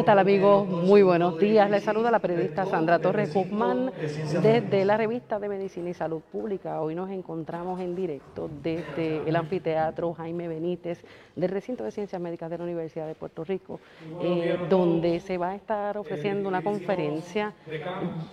[0.00, 0.66] ¿Qué tal amigos?
[0.66, 1.68] Muy buenos días.
[1.68, 3.92] Les saluda la periodista Sandra Torres Guzmán
[4.42, 6.80] desde la revista de Medicina y Salud Pública.
[6.80, 11.04] Hoy nos encontramos en directo desde el anfiteatro Jaime Benítez
[11.36, 13.78] del recinto de Ciencias Médicas de la Universidad de Puerto Rico,
[14.22, 17.52] eh, donde se va a estar ofreciendo una conferencia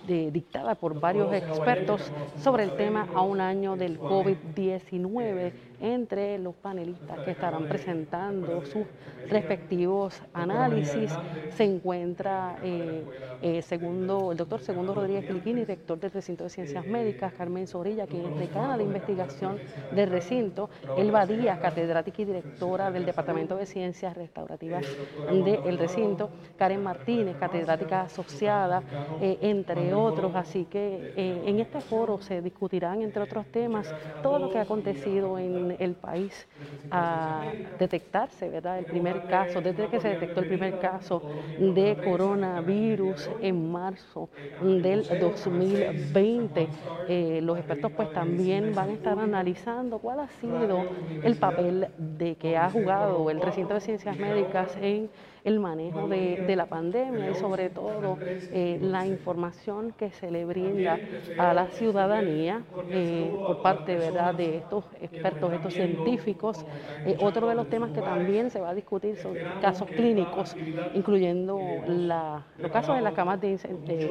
[0.06, 7.20] dictada por varios expertos sobre el tema a un año del COVID-19 entre los panelistas
[7.20, 8.86] que estarán presentando sus
[9.28, 11.12] respectivos análisis.
[11.50, 13.04] Se encuentra eh,
[13.40, 18.06] eh, segundo, el doctor Segundo Rodríguez Cliquini, director del recinto de Ciencias Médicas, Carmen Zorilla,
[18.06, 19.58] quien es decana de investigación
[19.92, 24.84] del recinto, Elba Díaz, catedrática y directora del Departamento de Ciencias Restaurativas
[25.30, 28.82] del recinto, Karen Martínez, catedrática asociada,
[29.20, 30.34] eh, entre otros.
[30.34, 33.92] Así que en este foro se discutirán, entre otros temas,
[34.22, 36.46] todo lo que ha acontecido en el país
[36.90, 38.78] a detectarse, ¿verdad?
[38.78, 41.22] El primer caso, desde que se detectó el primer caso
[41.58, 46.70] de coronavirus en marzo del 2020.
[47.06, 50.88] Eh, los expertos pues también van a estar analizando cuál ha sido
[51.20, 55.10] el papel de que ha jugado el recinto de ciencias médicas en
[55.48, 60.98] el manejo de, la pandemia y sobre todo eh, la información que se le brinda
[61.38, 64.34] a la ciudadanía eh, por parte ¿verdad?
[64.34, 66.66] de estos expertos, estos científicos.
[67.06, 70.54] Eh, otro de los temas que también se va a discutir son casos clínicos,
[70.94, 73.58] incluyendo los casos en las camas de,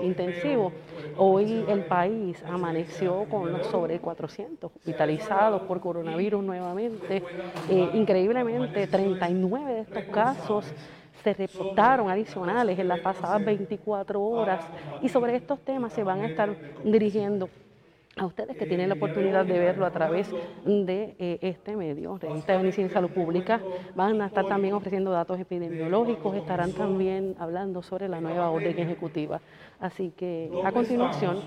[0.04, 0.72] intensivo.
[1.18, 7.22] Hoy el país amaneció con sobre 400 hospitalizados por coronavirus nuevamente.
[7.94, 10.74] increíblemente, 39 de estos casos
[11.24, 14.66] se reportaron adicionales en las pasadas 24 horas
[15.02, 17.50] y sobre estos temas se van a estar dirigiendo
[18.18, 20.30] a ustedes que tienen la oportunidad de verlo a través
[20.66, 23.62] de eh, este medio, de esta Medicina Salud Pública,
[23.96, 29.40] van a estar también ofreciendo datos epidemiológicos, estarán también hablando sobre la nueva orden ejecutiva.
[29.80, 31.42] Así que a continuación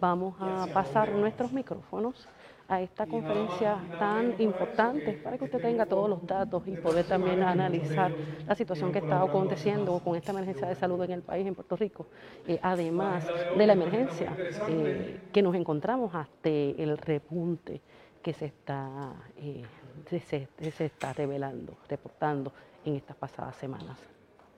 [0.00, 2.28] vamos a pasar nuestros micrófonos
[2.68, 7.42] a esta conferencia tan importante para que usted tenga todos los datos y poder también
[7.42, 8.12] analizar
[8.46, 11.76] la situación que está aconteciendo con esta emergencia de salud en el país, en Puerto
[11.76, 12.06] Rico,
[12.46, 13.26] eh, además
[13.56, 14.36] de la emergencia
[14.68, 17.80] eh, que nos encontramos hasta el repunte
[18.22, 19.62] que se está, eh,
[20.08, 22.52] se, se está revelando, reportando
[22.84, 23.98] en estas pasadas semanas.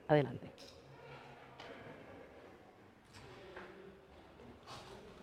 [0.09, 0.51] Adelante.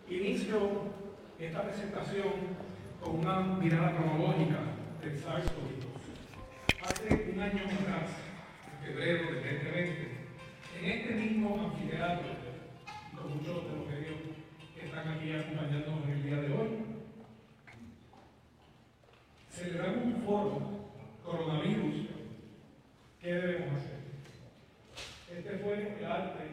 [0.08, 0.60] Inicio
[1.40, 2.32] esta presentación
[3.02, 4.60] con una mirada cronológica
[5.02, 5.86] del SARS-CoV-2.
[6.82, 8.10] Hace un año atrás,
[8.72, 10.12] en febrero del 2020,
[10.80, 12.28] en este mismo anfiteatro,
[13.16, 14.16] con muchos de los medios
[14.74, 16.70] que están aquí acompañándonos en el día de hoy,
[19.50, 20.92] celebramos un foro
[21.24, 22.08] coronavirus.
[23.22, 23.96] ¿Qué debemos hacer?
[25.38, 26.44] Este fue el arte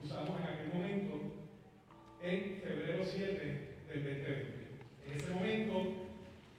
[0.00, 1.14] que usamos en aquel momento,
[2.22, 4.72] en febrero 7 del 2020.
[5.06, 6.08] En ese momento,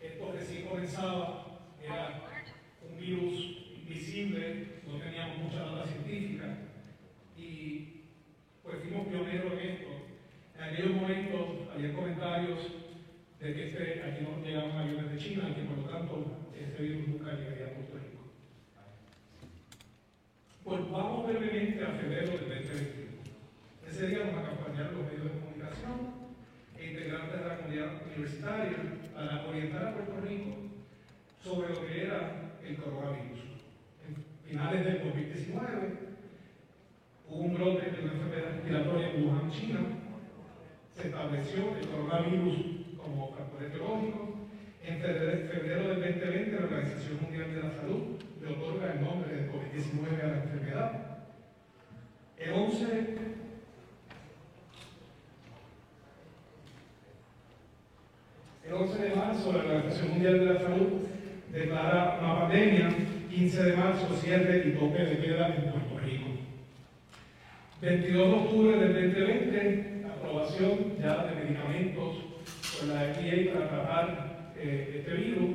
[0.02, 2.22] esto recién comenzaba, era
[2.88, 6.58] un virus invisible, no teníamos mucha data científica
[7.36, 8.02] y
[8.62, 9.88] pues fuimos pioneros en esto.
[10.56, 11.40] En aquellos momentos
[11.74, 12.60] había comentarios
[13.40, 16.84] de que este, aquí no llegaban aviones de China y que por lo tanto este
[16.84, 18.24] virus nunca llegaría a Puerto Rico.
[20.64, 23.14] Pues vamos brevemente a febrero del 2021.
[23.90, 26.23] Ese día nos acompañaron los medios de comunicación
[26.94, 28.78] integrantes de la comunidad universitaria
[29.16, 30.52] para orientar a Puerto Rico
[31.44, 33.40] sobre lo que era el coronavirus.
[34.08, 34.16] En
[34.48, 35.94] finales del 2019
[37.30, 39.80] hubo un brote de una enfermedad respiratoria en Wuhan, China.
[40.96, 42.58] Se estableció el coronavirus
[42.96, 44.30] como factor etiológico.
[44.84, 48.04] En febrero del 2020 la Organización Mundial de la Salud
[48.40, 50.92] le otorga el nombre de COVID-19 a la enfermedad.
[52.38, 53.18] El 11
[58.74, 60.88] El 11 de marzo, la Organización Mundial de la Salud
[61.52, 62.90] declara una pandemia.
[63.30, 66.26] 15 de marzo, cierre y toque de queda en Puerto Rico.
[67.82, 72.18] 22 de octubre del 2020, aprobación ya de medicamentos
[72.80, 75.50] por la FDA para tratar eh, este virus.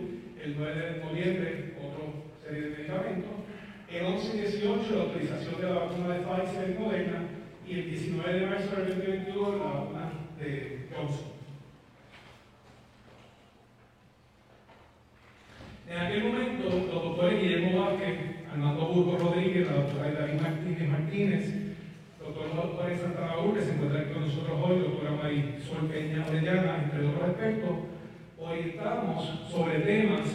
[0.45, 2.05] El 9 de noviembre, otra
[2.47, 3.31] serie de medicamentos.
[3.91, 7.23] El 11 y 18, la autorización de la vacuna de Pfizer y Moderna.
[7.67, 11.38] y el 19 de marzo del 2022 la vacuna de Johnson.
[15.91, 18.19] En aquel momento, los doctores Guillermo Vázquez,
[18.53, 21.55] Armando Burgos Rodríguez, la doctora David Martínez Martínez,
[22.21, 27.31] doctor Juárez Santa que se encuentra con nosotros hoy, doctora Marisol Peña Orellana, entre otros
[27.31, 27.71] expertos,
[28.39, 30.29] hoy estamos sobre temas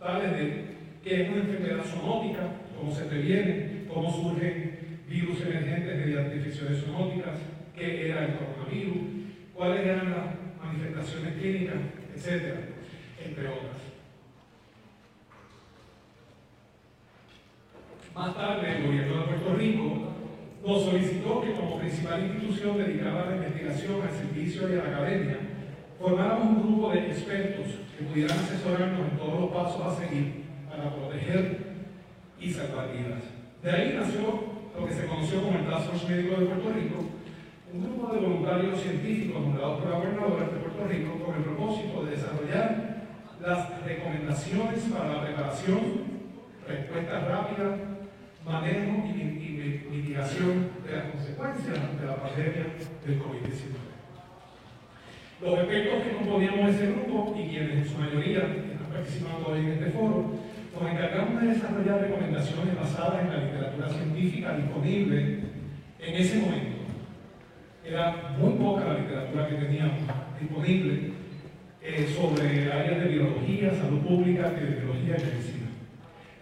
[0.00, 0.64] tales de
[1.04, 7.38] qué es una enfermedad zoonótica, cómo se previene, cómo surgen virus emergentes mediante infecciones zoonóticas,
[7.76, 8.98] qué era el coronavirus,
[9.54, 10.26] cuáles eran las
[10.60, 11.76] manifestaciones clínicas,
[12.16, 12.60] etcétera,
[13.24, 13.89] entre otras.
[18.20, 20.12] Más tarde, el gobierno de Puerto Rico
[20.62, 24.90] nos solicitó que como principal institución dedicada a la investigación, al servicio y a la
[24.90, 25.38] academia,
[25.98, 30.94] formáramos un grupo de expertos que pudieran asesorarnos en todos los pasos a seguir para
[30.94, 31.60] proteger
[32.38, 33.24] y salvar vidas.
[33.62, 34.20] De ahí nació
[34.78, 36.96] lo que se conoció como el Task Force Médico de Puerto Rico,
[37.72, 42.04] un grupo de voluntarios científicos nombrados por la gobernadora de Puerto Rico con el propósito
[42.04, 43.06] de desarrollar
[43.40, 45.80] las recomendaciones para la preparación,
[46.68, 47.89] respuesta rápida,
[48.44, 49.20] manejo y,
[49.90, 52.66] mitigación de las consecuencias de la pandemia
[53.04, 53.90] del COVID-19.
[55.42, 59.68] Los expertos que componíamos ese grupo y quienes en su mayoría están participando hoy en
[59.72, 60.30] este foro,
[60.72, 65.38] nos encargamos de desarrollar recomendaciones basadas en la literatura científica disponible
[65.98, 66.76] en ese momento.
[67.84, 69.98] Era muy poca la literatura que teníamos
[70.40, 71.12] disponible
[71.82, 75.66] eh, sobre áreas de biología, salud pública, epidemiología y medicina.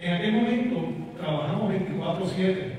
[0.01, 2.73] En aquel momento trabajamos 24-7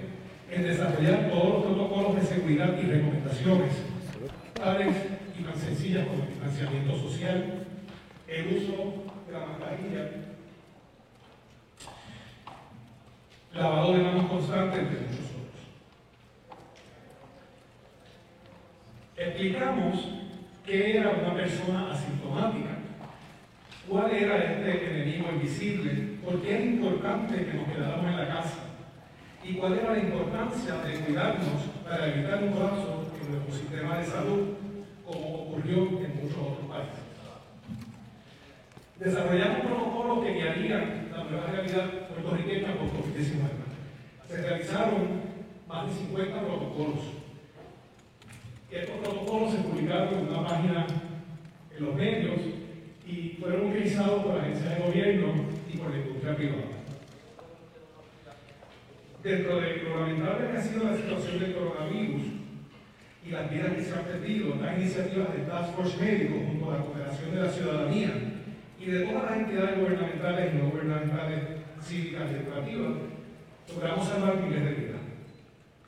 [0.52, 3.74] en desarrollar todos los protocolos de seguridad y recomendaciones,
[4.54, 4.96] tales
[5.38, 7.66] y tan sencillas como el distanciamiento social,
[8.28, 8.94] el uso
[9.28, 10.10] de la mascarilla,
[13.54, 15.62] lavado de manos constante, entre muchos otros.
[19.18, 20.08] Explicamos
[20.66, 22.79] qué era una persona asintomática
[23.90, 28.60] cuál era este enemigo invisible, por qué es importante que nos quedáramos en la casa
[29.44, 34.06] y cuál era la importancia de cuidarnos para evitar un colapso en nuestro sistema de
[34.06, 34.48] salud,
[35.06, 37.00] como ocurrió en muchos otros países.
[39.00, 43.50] Desarrollamos protocolos que guiarían la nueva realidad puertorriqueña por COVID-19.
[44.28, 45.22] Se realizaron
[45.68, 47.00] más de 50 protocolos.
[48.70, 50.86] Estos protocolos se publicaron en una página
[51.76, 52.59] en los medios
[53.40, 55.34] fueron utilizados por agencias de gobierno
[55.72, 56.64] y por la industria privada.
[59.24, 62.22] Dentro de lo lamentable que ha sido la situación del coronavirus
[63.26, 66.78] y las vidas que se han perdido, las iniciativas del Task Force Médico junto a
[66.78, 68.12] la cooperación de la ciudadanía
[68.80, 71.40] y de todas las entidades gubernamentales y no gubernamentales,
[71.82, 72.92] cívicas y educativas,
[73.74, 75.02] logramos salvar miles de vidas.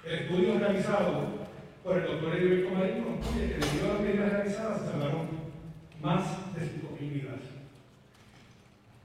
[0.06, 1.42] El estudio realizado
[1.84, 5.41] por el doctor Heriberto Marín concluye que debido a las medidas realizadas se salvaron
[6.02, 7.40] más de 5.000 vidas.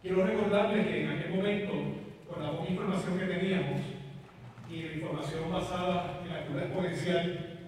[0.02, 1.72] Quiero recordarles que en aquel momento,
[2.28, 3.80] con la información que teníamos
[4.70, 7.58] y la información basada en la curva exponencial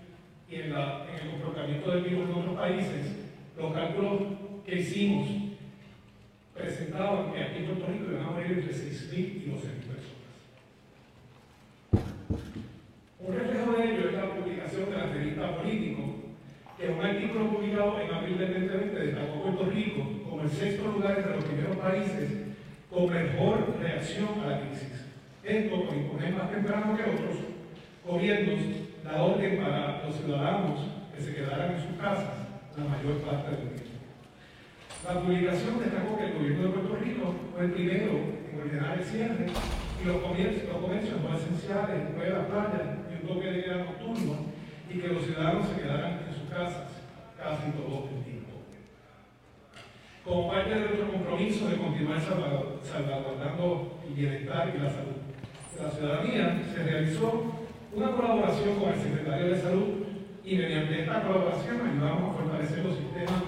[0.50, 3.16] y en, el comportamiento del virus en otros países,
[3.56, 4.22] los cálculos
[4.64, 5.28] que hicimos
[6.54, 10.08] presentaban que aquí en Puerto Rico iban a morir entre 6.000 y 12.000 personas.
[13.20, 16.07] Un reflejo de ello es la publicación de la revista Político,
[16.78, 21.18] que un artículo publicado en abril del 2020 destacó Puerto Rico como el sexto lugar
[21.18, 22.30] entre los primeros países
[22.88, 25.06] con mejor reacción a la crisis.
[25.42, 27.36] Esto por imponer más temprano que otros
[28.06, 28.60] gobiernos
[29.04, 30.80] la orden para los ciudadanos
[31.14, 33.98] que se quedaran en sus casas la mayor parte del tiempo.
[35.04, 39.04] La publicación destacó que el gobierno de Puerto Rico fue el primero en ordenar el
[39.04, 43.78] cierre y los comercios, los comercios no esenciales, escuelas, playas y un toque de queda
[43.78, 44.46] nocturno
[44.88, 46.88] y que los ciudadanos se quedaran casas
[47.36, 48.52] casi todo el tiempo.
[50.24, 55.16] Como parte de nuestro compromiso de continuar salvaguardando el bienestar y la salud
[55.76, 57.58] de la ciudadanía, se realizó
[57.94, 59.88] una colaboración con el secretario de Salud
[60.44, 63.42] y mediante esta colaboración ayudamos a fortalecer los sistemas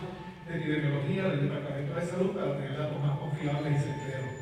[0.48, 4.34] de epidemiología del Departamento de Salud para tener datos más confiables y certeros.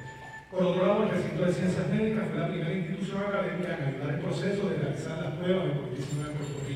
[0.51, 4.15] Por otro lado, el recinto de ciencias médicas fue la primera institución académica en ayudar
[4.15, 6.68] el proceso de realizar las pruebas de COVID-19 en Puerto.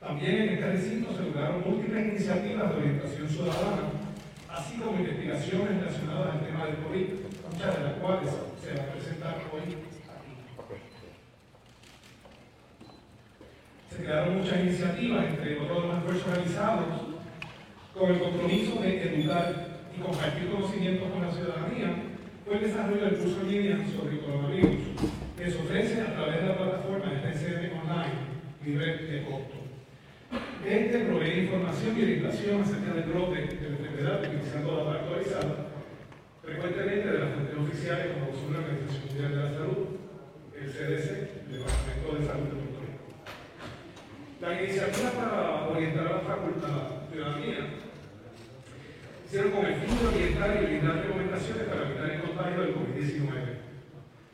[0.00, 3.92] También en este recinto se lograron múltiples iniciativas de orientación ciudadana,
[4.48, 7.06] así como investigaciones relacionadas al tema del COVID,
[7.52, 8.30] muchas de las cuales
[8.64, 9.76] se van a presentar hoy aquí.
[13.90, 16.86] Se crearon muchas iniciativas, entre otros los esfuerzos realizados,
[17.92, 21.94] con el compromiso de educar y compartir conocimientos con la ciudadanía,
[22.46, 24.80] fue el desarrollo del curso en línea sobre el coronavirus,
[25.36, 28.30] que se ofrece a través de la plataforma de TCM Online
[28.64, 29.69] libre de costo.
[30.66, 35.56] Este provee información y orientación acerca del brote de la enfermedad utilizando data actualizada,
[36.44, 39.78] frecuentemente de las fuentes oficiales como son la Organización Mundial de la Salud,
[40.54, 41.08] el CDC,
[41.48, 43.04] el Departamento de Salud de Puerto Rico.
[44.40, 47.58] La iniciativa para orientar a la facultad ciudadanía
[49.24, 53.24] hicieron con el fin de orientar y brindar recomendaciones para evitar el contagio del COVID-19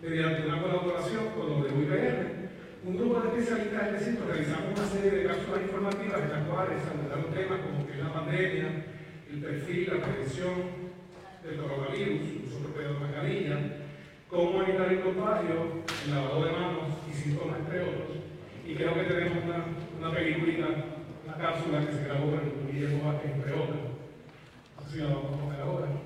[0.03, 2.36] mediante una colaboración con los de UIPR
[2.87, 6.87] un grupo de especialistas del recinto realizamos una serie de cápsulas informativas en las cuales
[6.87, 8.69] abordaron temas como que la pandemia,
[9.29, 10.55] el perfil, la prevención
[11.43, 13.59] del coronavirus, uso propio de mascarilla,
[14.31, 18.23] cómo evitar el contagio, el lavado de manos y síntomas, entre otros.
[18.65, 19.65] Y creo que tenemos una,
[19.99, 20.67] una peliculita,
[21.27, 23.83] una cápsula que se grabó el Guillermo Vázquez, entre otros.
[24.79, 26.06] Así la vamos a ver ahora.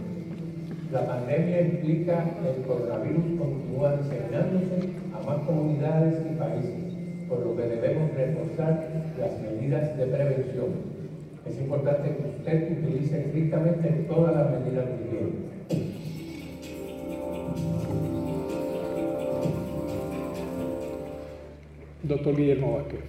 [1.61, 6.93] implica que el coronavirus continúa diseminándose a más comunidades y países,
[7.29, 8.87] por lo que debemos reforzar
[9.19, 10.91] las medidas de prevención.
[11.45, 15.31] Es importante que usted utilice estrictamente todas las medidas de higiene.
[22.03, 22.99] Doctor Guillermo Vázquez.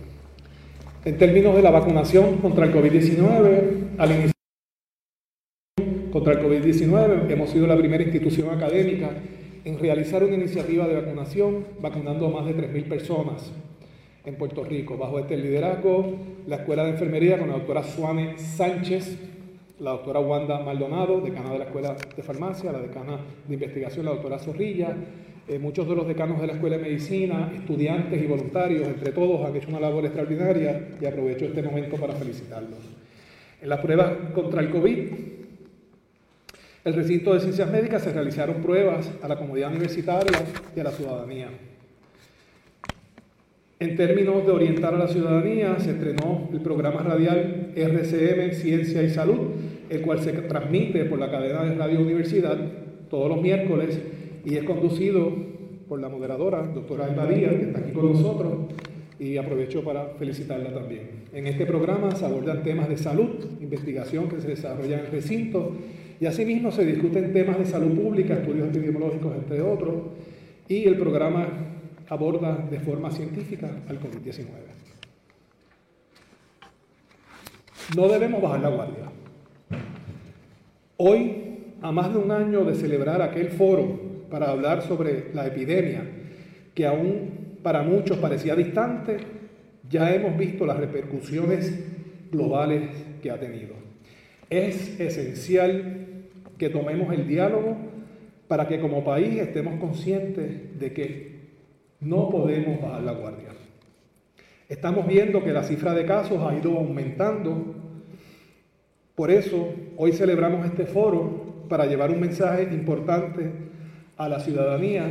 [1.04, 4.31] En términos de la vacunación contra el COVID-19, al inicio
[6.12, 7.30] contra el COVID-19.
[7.30, 9.10] Hemos sido la primera institución académica
[9.64, 13.50] en realizar una iniciativa de vacunación, vacunando a más de 3.000 personas
[14.24, 14.98] en Puerto Rico.
[14.98, 16.14] Bajo este liderazgo,
[16.46, 19.16] la Escuela de Enfermería con la doctora Suame Sánchez,
[19.80, 24.12] la doctora Wanda Maldonado, decana de la Escuela de Farmacia, la decana de Investigación, la
[24.12, 24.94] doctora Zorrilla,
[25.48, 29.44] eh, muchos de los decanos de la Escuela de Medicina, estudiantes y voluntarios, entre todos,
[29.46, 32.78] han hecho una labor extraordinaria y aprovecho este momento para felicitarlos.
[33.60, 35.08] En las pruebas contra el COVID,
[36.84, 40.38] el recinto de ciencias médicas se realizaron pruebas a la comunidad universitaria
[40.74, 41.48] y a la ciudadanía.
[43.78, 49.10] En términos de orientar a la ciudadanía, se estrenó el programa radial RCM Ciencia y
[49.10, 49.38] Salud,
[49.90, 52.58] el cual se transmite por la cadena de Radio Universidad
[53.10, 54.00] todos los miércoles
[54.44, 55.32] y es conducido
[55.88, 58.52] por la moderadora, doctora Alba Díaz, que está aquí con nosotros,
[59.18, 61.26] y aprovecho para felicitarla también.
[61.32, 65.72] En este programa se abordan temas de salud, investigación que se desarrolla en el recinto
[66.22, 69.94] y asimismo se discuten temas de salud pública, estudios epidemiológicos, entre otros,
[70.68, 71.48] y el programa
[72.08, 74.44] aborda de forma científica al COVID-19.
[77.96, 79.04] No debemos bajar la guardia.
[80.96, 83.98] Hoy, a más de un año de celebrar aquel foro
[84.30, 86.04] para hablar sobre la epidemia,
[86.72, 89.16] que aún para muchos parecía distante,
[89.90, 91.84] ya hemos visto las repercusiones
[92.30, 93.74] globales que ha tenido.
[94.48, 96.10] Es esencial
[96.62, 97.76] que tomemos el diálogo
[98.46, 101.40] para que como país estemos conscientes de que
[101.98, 103.48] no podemos bajar la guardia.
[104.68, 107.74] Estamos viendo que la cifra de casos ha ido aumentando.
[109.16, 113.50] Por eso hoy celebramos este foro para llevar un mensaje importante
[114.16, 115.10] a la ciudadanía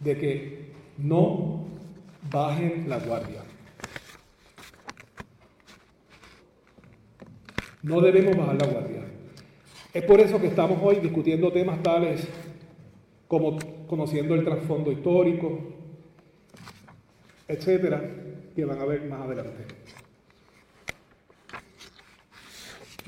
[0.00, 1.64] de que no
[2.30, 3.40] bajen la guardia.
[7.82, 9.19] No debemos bajar la guardia.
[9.92, 12.28] Es por eso que estamos hoy discutiendo temas tales
[13.26, 15.58] como conociendo el trasfondo histórico,
[17.48, 18.00] etcétera,
[18.54, 19.64] que van a ver más adelante.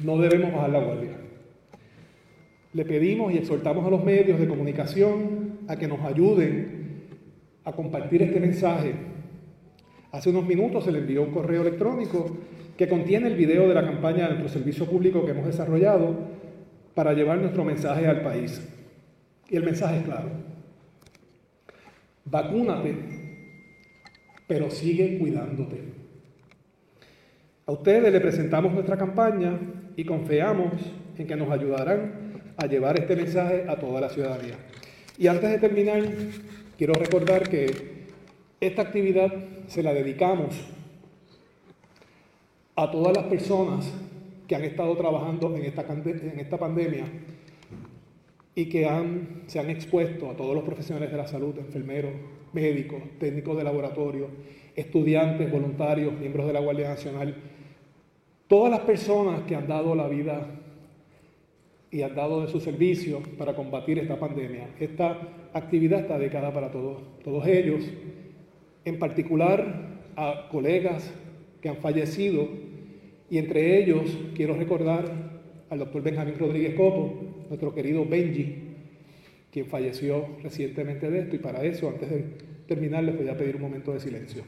[0.03, 1.17] No debemos bajar la guardia.
[2.73, 7.05] Le pedimos y exhortamos a los medios de comunicación a que nos ayuden
[7.65, 8.95] a compartir este mensaje.
[10.11, 12.39] Hace unos minutos se le envió un correo electrónico
[12.77, 16.32] que contiene el video de la campaña de nuestro servicio público que hemos desarrollado
[16.95, 18.61] para llevar nuestro mensaje al país.
[19.49, 20.29] Y el mensaje es claro.
[22.25, 22.97] Vacúnate,
[24.47, 25.81] pero sigue cuidándote.
[27.67, 29.59] A ustedes le presentamos nuestra campaña
[29.97, 30.73] y confiamos
[31.17, 34.57] en que nos ayudarán a llevar este mensaje a toda la ciudadanía.
[35.19, 36.03] Y antes de terminar,
[36.77, 38.03] quiero recordar que
[38.61, 39.33] esta actividad
[39.67, 40.55] se la dedicamos
[42.75, 43.93] a todas las personas
[44.53, 47.07] que han estado trabajando en esta, en esta pandemia
[48.55, 52.13] y que han, se han expuesto a todos los profesionales de la salud, enfermeros,
[52.53, 54.27] médicos, técnicos de laboratorio,
[54.77, 57.35] estudiantes, voluntarios, miembros de la Guardia Nacional,
[58.47, 60.47] todas las personas que han dado la vida
[61.91, 64.69] y han dado de su servicio para combatir esta pandemia.
[64.79, 65.17] Esta
[65.55, 67.91] actividad está dedicada para todos, todos ellos,
[68.85, 71.11] en particular a colegas
[71.63, 72.72] que han fallecido
[73.33, 75.07] y entre ellos quiero recordar
[75.71, 78.57] al doctor Benjamín Rodríguez Copo, nuestro querido Benji,
[79.51, 82.25] quien falleció recientemente de esto y para eso, antes de
[82.69, 84.43] terminar, les voy a pedir un momento de silencio.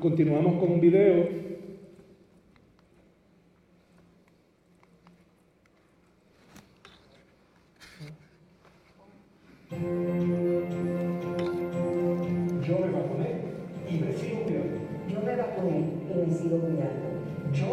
[0.00, 1.28] continuamos con un video
[12.62, 13.30] Yo me vacuné
[13.90, 14.76] y me sigo cuidando.
[15.08, 17.08] Yo me vacuné y me sigo cuidando.
[17.52, 17.68] Yo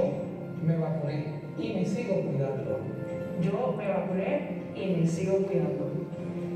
[0.65, 1.25] me vacuné
[1.57, 2.79] y me sigo cuidando.
[3.41, 5.91] Yo me vacuné y me sigo cuidando.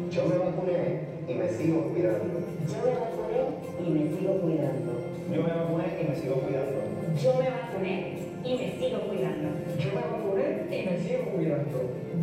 [0.09, 2.39] Yo me vacuné y me sigo cuidando.
[2.67, 4.93] Yo me vacuné y me sigo cuidando.
[5.21, 6.81] Yo me vacuné y me sigo cuidando.
[7.21, 9.49] Yo me vacuné y me sigo cuidando.
[9.77, 12.02] Yo me vacuné y me sigo cuidando.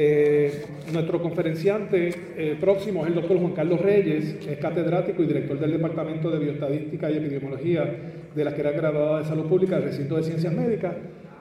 [0.00, 5.58] Eh, nuestro conferenciante eh, próximo es el doctor Juan Carlos Reyes, es catedrático y director
[5.58, 7.96] del Departamento de Bioestadística y Epidemiología
[8.32, 10.94] de la Escuela Graduada de Salud Pública del Recinto de Ciencias Médicas.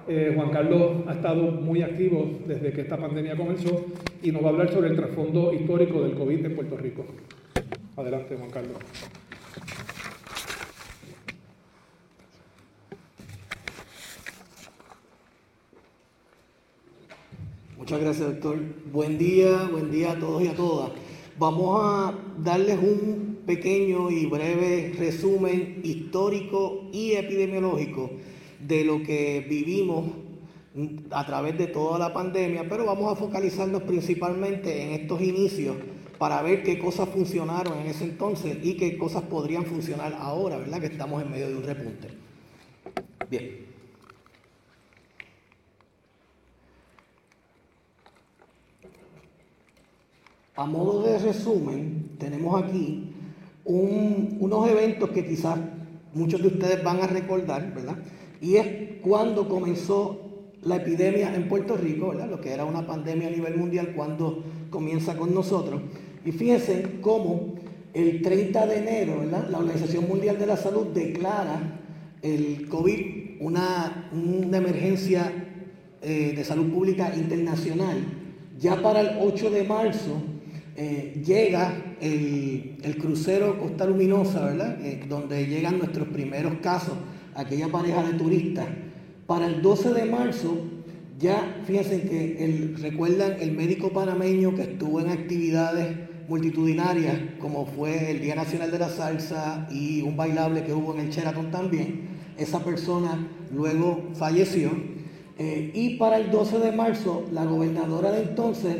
[0.08, 3.86] Eh, Juan Carlos ha estado muy activo desde que esta pandemia comenzó
[4.24, 7.06] y nos va a hablar sobre el trasfondo histórico del COVID en Puerto Rico.
[7.96, 8.78] Adelante, Juan Carlos.
[17.88, 18.60] Muchas gracias, doctor.
[18.92, 20.92] Buen día, buen día a todos y a todas.
[21.40, 28.12] Vamos a darles un pequeño y breve resumen histórico y epidemiológico
[28.60, 30.04] de lo que vivimos
[31.12, 35.78] a través de toda la pandemia, pero vamos a focalizarnos principalmente en estos inicios
[36.18, 40.82] para ver qué cosas funcionaron en ese entonces y qué cosas podrían funcionar ahora, ¿verdad?
[40.82, 42.10] Que estamos en medio de un repunte.
[43.30, 43.67] Bien.
[50.58, 53.14] A modo de resumen, tenemos aquí
[53.64, 55.60] unos eventos que quizás
[56.16, 57.98] muchos de ustedes van a recordar, ¿verdad?
[58.42, 58.68] Y es
[59.04, 60.20] cuando comenzó
[60.64, 62.28] la epidemia en Puerto Rico, ¿verdad?
[62.28, 65.80] Lo que era una pandemia a nivel mundial, cuando comienza con nosotros.
[66.26, 67.54] Y fíjense cómo
[67.94, 69.48] el 30 de enero, ¿verdad?
[69.52, 71.82] La Organización Mundial de la Salud declara
[72.24, 75.32] el COVID una, una emergencia
[76.02, 77.98] eh, de salud pública internacional.
[78.60, 80.20] Ya para el 8 de marzo,
[80.80, 84.78] eh, llega el, crucero Costa Luminosa, ¿verdad?
[84.86, 86.94] Eh, donde llegan nuestros primeros casos,
[87.34, 88.68] aquella pareja de turistas.
[89.26, 90.56] Para el 12 de marzo,
[91.18, 98.22] ya fíjense que recuerdan el médico panameño que estuvo en actividades multitudinarias, como fue el
[98.22, 102.08] Día Nacional de la Salsa y un bailable que hubo en el Sheraton también.
[102.38, 104.72] Esa persona luego falleció.
[105.40, 108.76] Eh, y para el 12 de marzo, la gobernadora de entonces,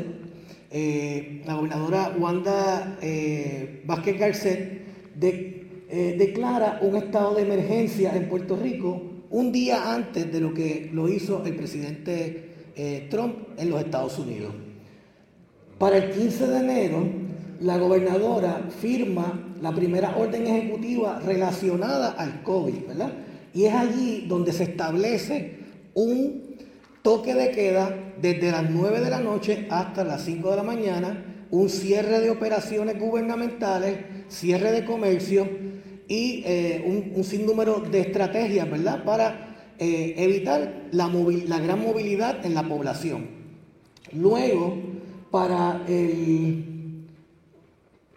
[0.70, 4.82] eh, la gobernadora Wanda eh, Vázquez Garcet
[5.20, 10.90] eh, declara un estado de emergencia en Puerto Rico un día antes de lo que
[10.92, 12.44] lo hizo el presidente
[13.10, 14.54] Trump en los Estados Unidos.
[15.78, 17.08] Para el 15 de enero,
[17.60, 23.12] la gobernadora firma la primera orden ejecutiva relacionada al COVID, ¿verdad?
[23.52, 25.58] Y es allí donde se establece
[25.94, 26.47] un
[27.08, 31.46] toque de queda desde las 9 de la noche hasta las 5 de la mañana,
[31.50, 33.96] un cierre de operaciones gubernamentales,
[34.28, 35.48] cierre de comercio
[36.06, 42.68] y eh, un, sinnúmero de estrategias, ¿verdad?, para eh, evitar la, gran movilidad en la
[42.68, 43.26] población.
[44.12, 44.76] Luego,
[45.30, 47.06] para el,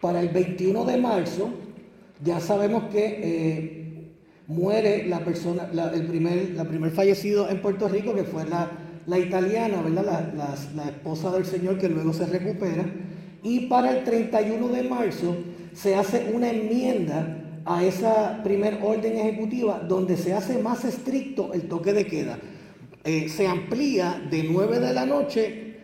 [0.02, 1.50] para el 21 de marzo,
[2.22, 3.82] ya sabemos que eh,
[4.48, 9.20] muere la persona, el primer, la primer fallecido en Puerto Rico, que fue la, la
[9.20, 10.34] italiana, ¿verdad?
[10.76, 12.86] La, esposa del Señor que luego se recupera.
[13.44, 15.36] Y para el 31 de marzo
[15.74, 21.68] se hace una enmienda a esa primer orden ejecutiva donde se hace más estricto el
[21.68, 22.38] toque de queda.
[23.04, 25.76] Eh, se amplía de 9 de la noche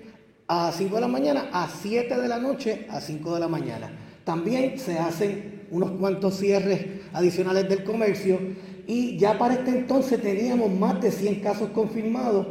[0.48, 3.92] a 5 de la mañana a 7 de la noche a 5 de la mañana.
[4.24, 8.40] También se hacen unos cuantos cierres adicionales del comercio
[8.88, 12.48] y ya para este entonces teníamos más de 100 casos confirmados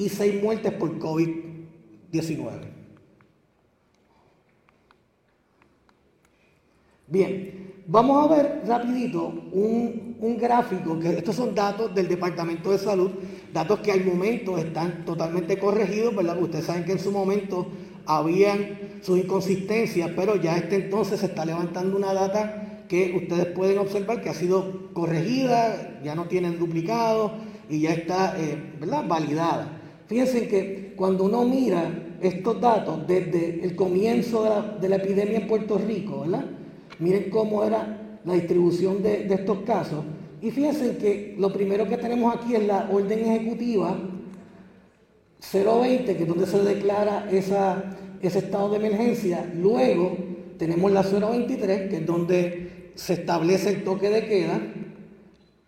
[0.00, 2.50] y 6 muertes por COVID-19.
[7.06, 13.10] Bien, vamos a ver rapidito un, un, gráfico, estos son datos del Departamento de Salud,
[13.52, 16.40] datos que al momento están totalmente corregidos, ¿verdad?
[16.40, 17.66] Ustedes saben que en su momento
[18.06, 23.78] habían sus inconsistencias, pero ya este entonces se está levantando una data que ustedes pueden
[23.78, 27.32] observar que ha sido corregida, ya no tienen duplicado
[27.68, 29.04] y ya está eh, ¿verdad?
[29.06, 29.79] validada.
[30.10, 34.42] Fíjense que cuando uno mira estos datos desde el comienzo
[34.80, 36.46] de la, epidemia en Puerto Rico, ¿verdad?
[36.98, 40.04] Miren cómo era la distribución de, estos casos.
[40.42, 44.00] Y fíjense que lo primero que tenemos aquí es la orden ejecutiva
[45.52, 49.48] 020, que es donde se declara ese estado de emergencia.
[49.54, 50.16] Luego
[50.58, 54.60] tenemos la 023, que es donde se establece el toque de queda.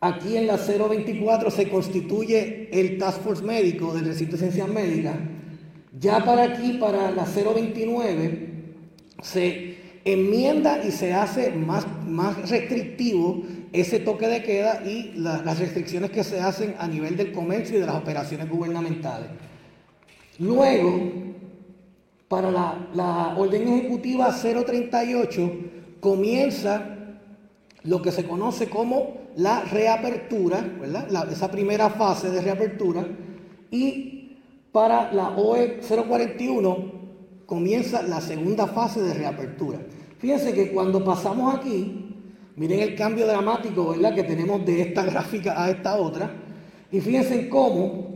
[0.05, 5.15] Aquí en la 024 se constituye el Task Force médico del recinto de ciencias médicas.
[5.97, 8.49] Ya para aquí, para la 029,
[9.23, 16.11] se enmienda y se hace más, más restrictivo ese toque de queda y las restricciones
[16.11, 19.29] que se hacen a nivel del comercio y de las operaciones gubernamentales.
[20.41, 21.13] Luego,
[22.27, 25.53] para la, la orden ejecutiva 038,
[26.01, 26.97] comienza
[27.85, 31.31] lo que se conoce como la reapertura, ¿verdad?
[31.31, 33.07] esa primera fase de reapertura,
[33.71, 34.39] y
[34.71, 36.77] para la OE 041
[37.47, 39.79] comienza la segunda fase de reapertura.
[40.19, 42.17] Fíjense que cuando pasamos aquí,
[42.57, 44.15] miren el cambio dramático ¿verdad?
[44.15, 46.31] que tenemos de esta gráfica a esta otra,
[46.91, 48.12] y fíjense cómo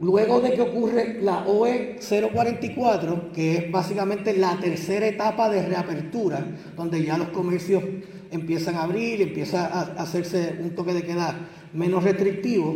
[0.00, 6.42] Luego de que ocurre la OE 044, que es básicamente la tercera etapa de reapertura,
[6.74, 7.84] donde ya los comercios
[8.30, 12.74] empiezan a abrir, empieza a hacerse un toque de queda menos restrictivo,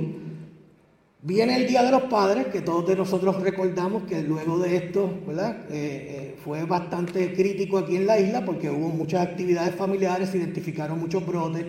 [1.22, 5.08] viene el Día de los Padres, que todos de nosotros recordamos que luego de esto.
[5.30, 10.36] Eh, eh, fue bastante crítico aquí en la isla porque hubo muchas actividades familiares, se
[10.36, 11.64] identificaron muchos brotes.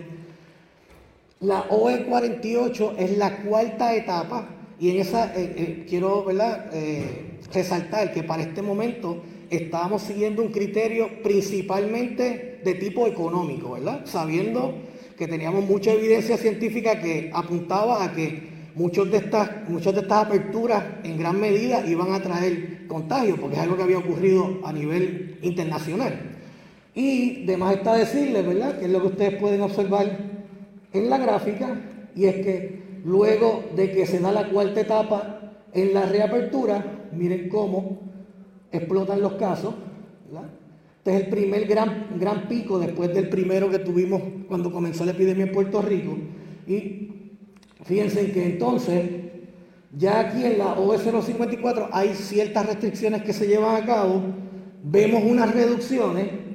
[1.40, 6.26] La OE 48 es la cuarta etapa y en esa eh, eh, quiero.
[6.72, 14.02] Eh, resaltar que para este momento estábamos siguiendo un criterio principalmente de tipo económico, ¿verdad?
[14.04, 14.74] Sabiendo
[15.16, 20.26] que teníamos mucha evidencia científica que apuntaba a que muchos de estas, muchas de estas
[20.26, 24.72] aperturas en gran medida iban a traer contagios, porque es algo que había ocurrido a
[24.72, 26.36] nivel internacional.
[26.94, 28.78] Y demás está decirles, ¿verdad?
[28.78, 30.18] Que es lo que ustedes pueden observar
[30.92, 31.80] en la gráfica,
[32.14, 37.48] y es que Luego de que se da la cuarta etapa en la reapertura, miren
[37.48, 38.00] cómo
[38.72, 39.74] explotan los casos.
[40.98, 45.12] Este es el primer gran, gran pico después del primero que tuvimos cuando comenzó la
[45.12, 46.18] epidemia en Puerto Rico.
[46.66, 47.12] Y
[47.84, 49.08] fíjense que entonces,
[49.96, 54.20] ya aquí en la OE 054 hay ciertas restricciones que se llevan a cabo,
[54.82, 56.45] vemos unas reducciones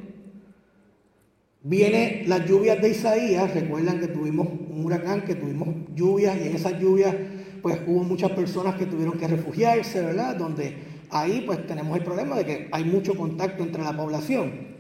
[1.64, 6.56] Viene las lluvias de Isaías, recuerdan que tuvimos un huracán, que tuvimos lluvias y en
[6.56, 7.16] esas lluvias
[7.62, 10.36] pues hubo muchas personas que tuvieron que refugiarse, ¿verdad?
[10.36, 10.76] Donde
[11.12, 14.72] ahí pues tenemos el problema de que hay mucho contacto entre la población.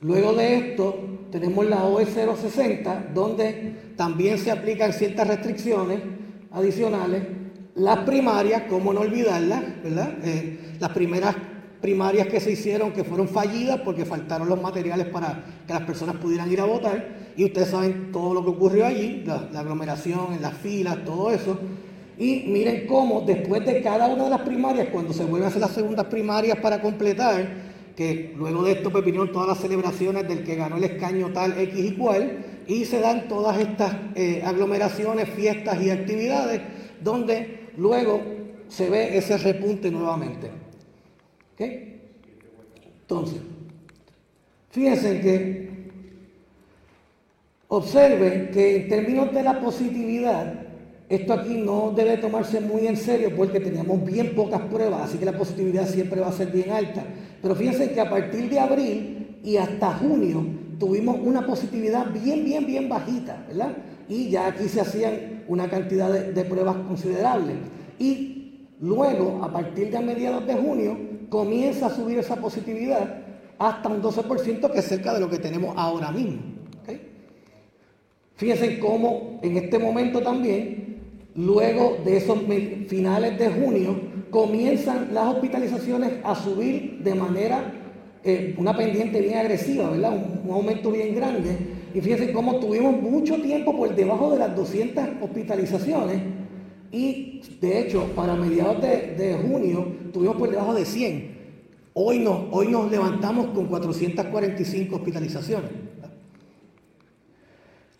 [0.00, 6.00] Luego de esto tenemos la OE 060, donde también se aplican ciertas restricciones
[6.50, 7.22] adicionales.
[7.76, 10.18] Las primarias, como no olvidarlas, ¿verdad?
[10.24, 11.36] Eh, las primeras
[11.86, 16.16] primarias que se hicieron que fueron fallidas porque faltaron los materiales para que las personas
[16.16, 17.30] pudieran ir a votar.
[17.36, 21.56] Y ustedes saben todo lo que ocurrió allí, la, aglomeración, las filas, todo eso.
[22.18, 25.60] Y miren cómo después de cada una de las primarias, cuando se vuelven a hacer
[25.60, 27.46] las segundas primarias para completar,
[27.94, 31.56] que luego de esto pues vinieron todas las celebraciones del que ganó el escaño tal
[31.56, 36.62] X y cual, y se dan todas estas eh, aglomeraciones, fiestas y actividades,
[37.00, 38.20] donde luego
[38.66, 40.65] se ve ese repunte nuevamente.
[41.58, 43.40] Entonces,
[44.70, 45.66] fíjense que
[47.68, 50.66] observen que en términos de la positividad,
[51.08, 55.24] esto aquí no debe tomarse muy en serio porque teníamos bien pocas pruebas, así que
[55.24, 57.04] la positividad siempre va a ser bien alta.
[57.40, 60.44] Pero fíjense que a partir de abril y hasta junio
[60.78, 63.76] tuvimos una positividad bien, bien, bien bajita, ¿verdad?
[64.08, 67.56] Y ya aquí se hacían una cantidad de, de pruebas considerables.
[67.98, 73.22] Y luego, a partir de mediados de junio, comienza a subir esa positividad
[73.58, 76.56] hasta un 12% que es cerca de lo que tenemos ahora mismo.
[78.36, 80.98] Fíjense cómo en este momento también,
[81.34, 82.38] luego de esos
[82.86, 83.98] finales de junio,
[84.30, 87.72] comienzan las hospitalizaciones a subir de manera,
[88.22, 90.12] eh, una pendiente bien agresiva, ¿verdad?
[90.44, 91.56] Un, aumento bien grande.
[91.94, 96.20] Y fíjense cómo tuvimos mucho tiempo por debajo de las 200 hospitalizaciones
[96.92, 101.36] y de hecho para mediados de, junio tuvimos por debajo de 100.
[101.94, 105.70] Hoy nos, hoy nos levantamos con 445 hospitalizaciones.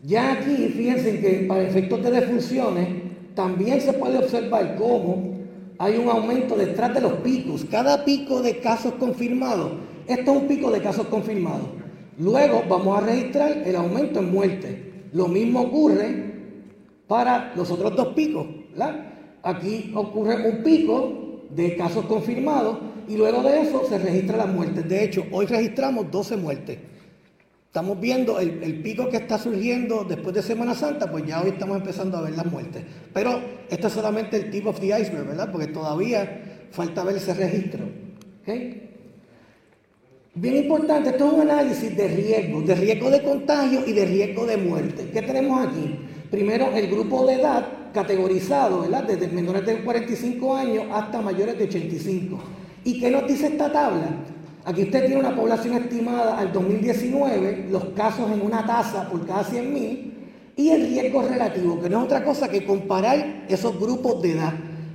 [0.02, 2.88] Ya aquí, fíjense que para efectos de defunciones,
[3.34, 5.36] también se puede observar cómo
[5.78, 7.64] hay un aumento detrás de los picos.
[7.70, 9.72] Cada pico de casos confirmados,
[10.06, 11.68] esto es un pico de casos confirmados.
[12.18, 14.92] Luego vamos a registrar el aumento en muerte.
[15.12, 16.34] Lo mismo ocurre
[17.06, 18.46] para los otros dos picos.
[19.42, 24.88] Aquí ocurre un pico de casos confirmados y luego de eso se registra las muertes.
[24.88, 26.78] De hecho, hoy registramos 12 muertes.
[27.66, 31.76] Estamos viendo el, pico que está surgiendo después de Semana Santa, pues ya hoy estamos
[31.76, 32.82] empezando a ver las muertes.
[33.12, 35.52] Pero esto es solamente el tip of the iceberg, ¿verdad?
[35.52, 37.84] Porque todavía falta ver ese registro.
[40.34, 44.46] Bien importante, esto es un análisis de riesgo, de riesgo de contagio y de riesgo
[44.46, 45.10] de muerte.
[45.12, 45.98] ¿Qué tenemos aquí?
[46.30, 49.04] Primero, el grupo de edad categorizado, ¿verdad?
[49.04, 52.38] Desde menores de 45 años hasta mayores de 85.
[52.84, 54.08] ¿Y qué nos dice esta tabla?
[54.66, 59.44] Aquí usted tiene una población estimada al 2019, los casos en una tasa por cada
[59.44, 60.12] 100.000
[60.56, 64.52] y el riesgo relativo, que no es otra cosa que comparar esos grupos de edad.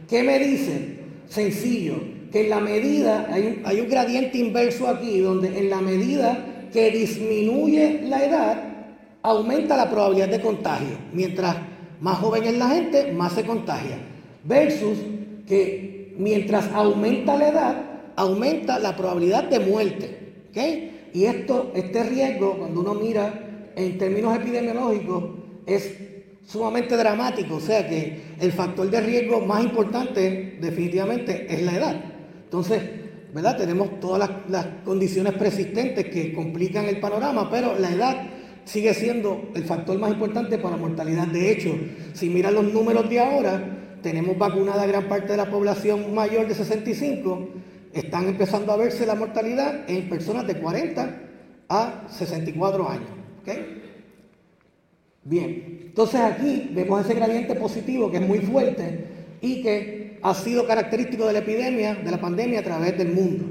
[0.08, 1.00] ¿Qué me dice?
[1.28, 1.96] Sencillo,
[2.32, 6.68] que en la medida, hay un, hay un gradiente inverso aquí, donde en la medida
[6.72, 8.64] que disminuye la edad,
[9.24, 10.98] aumenta la probabilidad de contagio.
[11.14, 11.56] Mientras
[12.02, 13.98] más joven es la gente, más se contagia.
[14.44, 14.98] Versus
[15.48, 17.76] que mientras aumenta la edad,
[18.16, 20.18] aumenta la probabilidad de muerte.
[21.14, 25.24] Y esto, este riesgo, cuando uno mira en términos epidemiológicos,
[25.66, 25.96] es
[26.46, 27.56] sumamente dramático.
[27.56, 32.04] O sea que el factor de riesgo más importante definitivamente es la edad.
[32.46, 32.82] Entonces,
[33.34, 33.58] ¿verdad?
[33.58, 38.28] Tenemos todas las, las condiciones persistentes que complican el panorama, pero la edad
[38.66, 41.28] sigue siendo el factor más importante para la mortalidad.
[41.28, 41.74] De hecho,
[42.14, 46.56] si miran los números de ahora, tenemos vacunada gran parte de la población mayor de
[46.56, 47.50] 65,
[47.94, 51.18] están empezando a verse la mortalidad en personas de 40
[51.70, 53.10] a 64 años.
[55.24, 59.06] Bien, entonces aquí vemos ese gradiente positivo que es muy fuerte
[59.42, 63.46] y que ha sido característico de la epidemia, de la pandemia a través del mundo.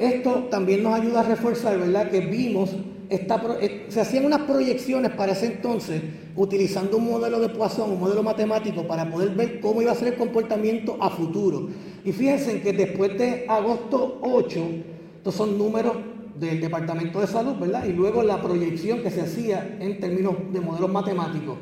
[0.00, 2.10] Esto también nos ayuda a reforzar, ¿verdad?
[2.10, 2.76] Que vimos
[3.12, 6.00] eh, se hacían unas proyecciones para ese entonces
[6.34, 10.08] utilizando un modelo de Poisson, un modelo matemático, para poder ver cómo iba a ser
[10.08, 11.68] el comportamiento a futuro.
[12.06, 14.60] Y fíjense que después de agosto 8,
[15.18, 15.94] estos son números
[16.40, 17.84] del Departamento de Salud, ¿verdad?
[17.84, 21.58] Y luego la proyección que se hacía en términos de modelos matemáticos.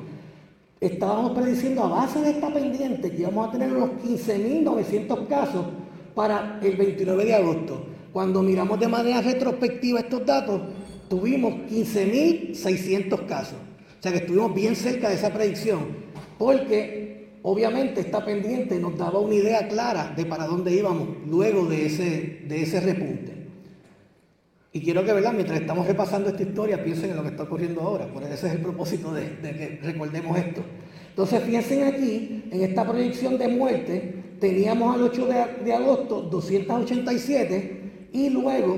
[0.81, 5.67] Estábamos prediciendo a base de esta pendiente que íbamos a tener unos 15.900 casos
[6.15, 7.90] para el 29 de agosto.
[8.13, 10.63] Cuando miramos de manera retrospectiva estos datos,
[11.09, 13.59] tuvimos 15.600 casos.
[13.99, 15.81] O sea que estuvimos bien cerca de esa predicción,
[16.39, 21.87] porque obviamente esta pendiente nos daba una idea clara de para dónde íbamos luego de
[21.87, 23.41] ese, de ese repunte.
[24.73, 25.33] Y quiero que, ¿verdad?
[25.33, 28.55] mientras estamos repasando esta historia, piensen en lo que está ocurriendo ahora, porque ese es
[28.55, 30.63] el propósito de, que recordemos esto.
[31.11, 37.80] Entonces, fíjense aquí, en esta proyección de muerte, teníamos al 8 de, de agosto 287
[38.13, 38.77] y luego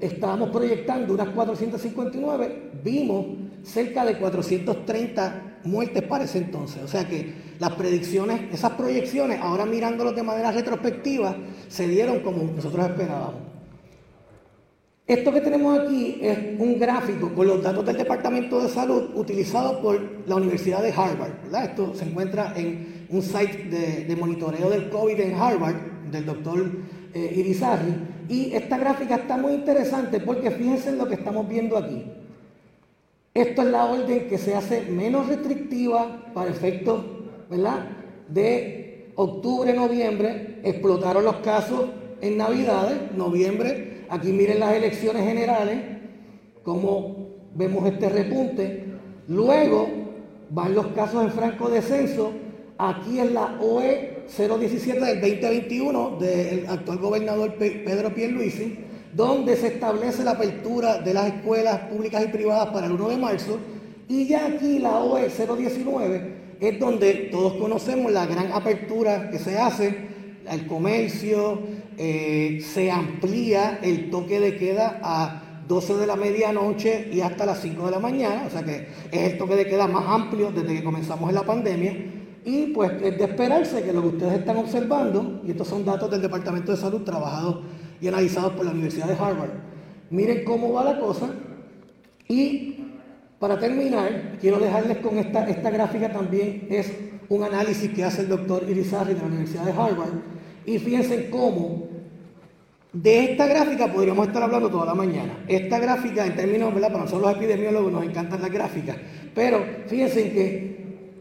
[0.00, 3.26] estábamos proyectando unas 459, vimos
[3.62, 6.82] cerca de 430 muertes para ese entonces.
[6.82, 11.36] O sea que las predicciones, esas proyecciones, ahora mirándolos de manera retrospectiva,
[11.68, 13.54] se dieron como nosotros esperábamos.
[15.06, 19.82] Esto que tenemos aquí es un gráfico con los datos del Departamento de Salud utilizado
[19.82, 21.32] por la Universidad de Harvard.
[21.62, 25.76] Esto se encuentra en un site de, monitoreo del COVID en Harvard,
[26.10, 26.70] del doctor
[27.12, 28.13] eh, Irizarry.
[28.28, 32.04] Y esta gráfica está muy interesante porque fíjense en lo que estamos viendo aquí.
[33.34, 37.04] Esto es la orden que se hace menos restrictiva para efectos
[37.50, 37.88] ¿verdad?
[38.28, 40.60] de octubre, noviembre.
[40.62, 44.04] Explotaron los casos en Navidades, noviembre.
[44.08, 45.78] Aquí miren las elecciones generales,
[46.62, 48.84] como vemos este repunte.
[49.28, 49.88] Luego
[50.50, 52.32] van los casos en franco descenso.
[52.78, 58.78] Aquí es la OE 017 del 2021 del actual gobernador Pedro Pierluisi,
[59.12, 63.16] donde se establece la apertura de las escuelas públicas y privadas para el 1 de
[63.16, 63.58] marzo,
[64.08, 69.58] y ya aquí la OE 019 es donde todos conocemos la gran apertura que se
[69.58, 70.14] hace
[70.48, 71.60] al comercio,
[71.96, 77.60] eh, se amplía el toque de queda a 12 de la medianoche y hasta las
[77.62, 80.74] 5 de la mañana, o sea que es el toque de queda más amplio desde
[80.74, 81.96] que comenzamos en la pandemia.
[82.44, 86.10] Y pues es de esperarse que lo que ustedes están observando, y estos son datos
[86.10, 87.60] del Departamento de Salud trabajados
[88.00, 89.50] y analizados por la Universidad de Harvard,
[90.10, 91.30] miren cómo va la cosa.
[92.28, 92.76] Y
[93.38, 96.92] para terminar, quiero dejarles con esta, esta gráfica también, es
[97.30, 100.12] un análisis que hace el doctor Irizarry de la Universidad de Harvard.
[100.66, 101.88] Y fíjense cómo
[102.92, 105.44] de esta gráfica podríamos estar hablando toda la mañana.
[105.48, 106.92] Esta gráfica, en términos, ¿verdad?
[106.92, 108.96] Para nosotros los epidemiólogos nos encantan las gráficas,
[109.34, 110.73] pero fíjense que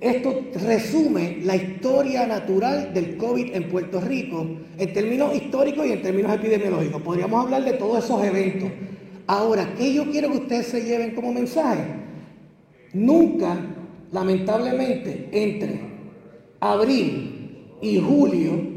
[0.04, 4.46] esto resume la historia natural del COVID en Puerto Rico
[4.78, 7.02] en términos históricos y en términos epidemiológicos.
[7.02, 8.70] Podríamos hablar de todos esos eventos.
[9.28, 11.84] Ahora, ¿qué yo quiero que ustedes se lleven como mensaje?
[12.92, 13.58] Nunca,
[14.12, 15.80] lamentablemente, entre
[16.60, 18.74] abril y julio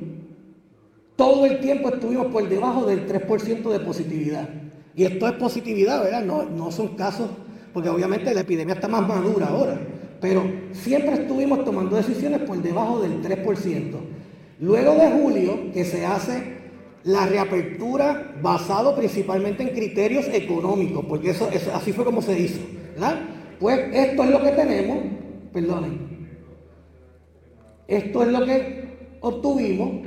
[1.17, 4.49] todo el tiempo estuvimos por debajo del 3% de positividad.
[4.95, 6.23] Y esto es positividad, ¿verdad?
[6.23, 7.31] No, no son casos,
[7.73, 9.81] porque obviamente la epidemia está más madura ahora,
[10.21, 13.97] pero siempre estuvimos tomando decisiones por debajo del 3%.
[14.61, 16.57] Luego de julio, que se hace
[17.05, 22.61] la reapertura basado principalmente en criterios económicos, porque eso, así fue como se hizo,
[22.95, 23.21] ¿verdad?
[23.61, 24.99] Pues esto es lo que tenemos,
[25.53, 26.29] perdonen,
[27.87, 28.87] esto es lo que
[29.21, 30.07] obtuvimos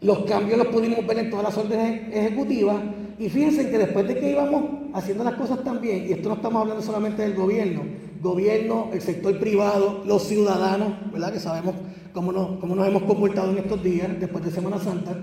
[0.00, 2.76] los cambios los pudimos ver en todas las órdenes ejecutivas
[3.18, 4.64] y fíjense que después de que íbamos
[4.94, 7.82] haciendo las cosas tan bien, y esto no estamos hablando solamente del gobierno,
[8.20, 11.32] gobierno, el sector privado, los ciudadanos, ¿verdad?
[11.32, 11.74] Que sabemos
[12.12, 15.16] cómo nos, cómo nos hemos comportado en estos días, después de Semana Santa.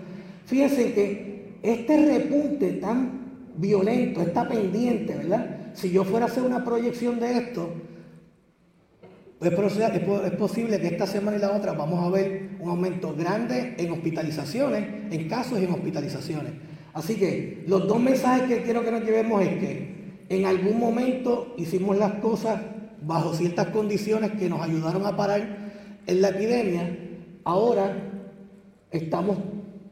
[0.45, 5.71] Fíjense que este repunte tan violento, está pendiente, ¿verdad?
[5.73, 7.69] Si yo fuera a hacer una proyección de esto,
[9.39, 9.51] es,
[10.37, 15.11] posible que esta semana y la otra vamos a ver un aumento grande en hospitalizaciones,
[15.11, 16.53] en casos y en hospitalizaciones.
[16.93, 19.97] Así que los dos mensajes que quiero que nos llevemos es que
[20.29, 22.59] en algún momento hicimos las cosas
[23.07, 25.71] bajo ciertas condiciones que nos ayudaron a parar
[26.05, 26.97] en la epidemia.
[27.43, 27.95] Ahora
[28.91, 29.37] estamos,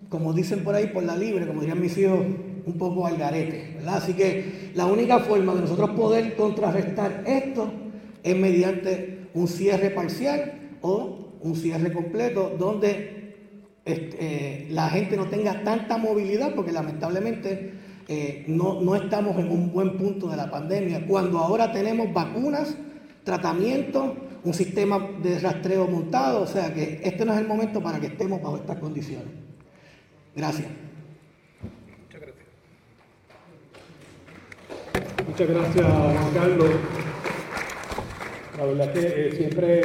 [0.10, 2.20] como dicen por ahí, por la libre, como dirían mis hijos,
[2.66, 3.78] un poco al garete.
[3.88, 7.72] Así que la única forma de nosotros poder contrarrestar esto
[8.24, 13.16] es mediante un cierre parcial o un cierre completo donde
[13.86, 17.74] este, eh, la gente no tenga tanta movilidad porque lamentablemente
[18.08, 22.76] eh, no, no estamos en un buen punto de la pandemia cuando ahora tenemos vacunas,
[23.26, 28.00] tratamiento, un sistema de rastreo montado, o sea que este no es el momento para
[28.00, 29.28] que estemos bajo estas condiciones.
[30.36, 30.68] Gracias.
[32.04, 32.48] Muchas gracias.
[35.28, 36.70] Muchas gracias, Juan Carlos.
[38.58, 39.82] La verdad es que eh, siempre,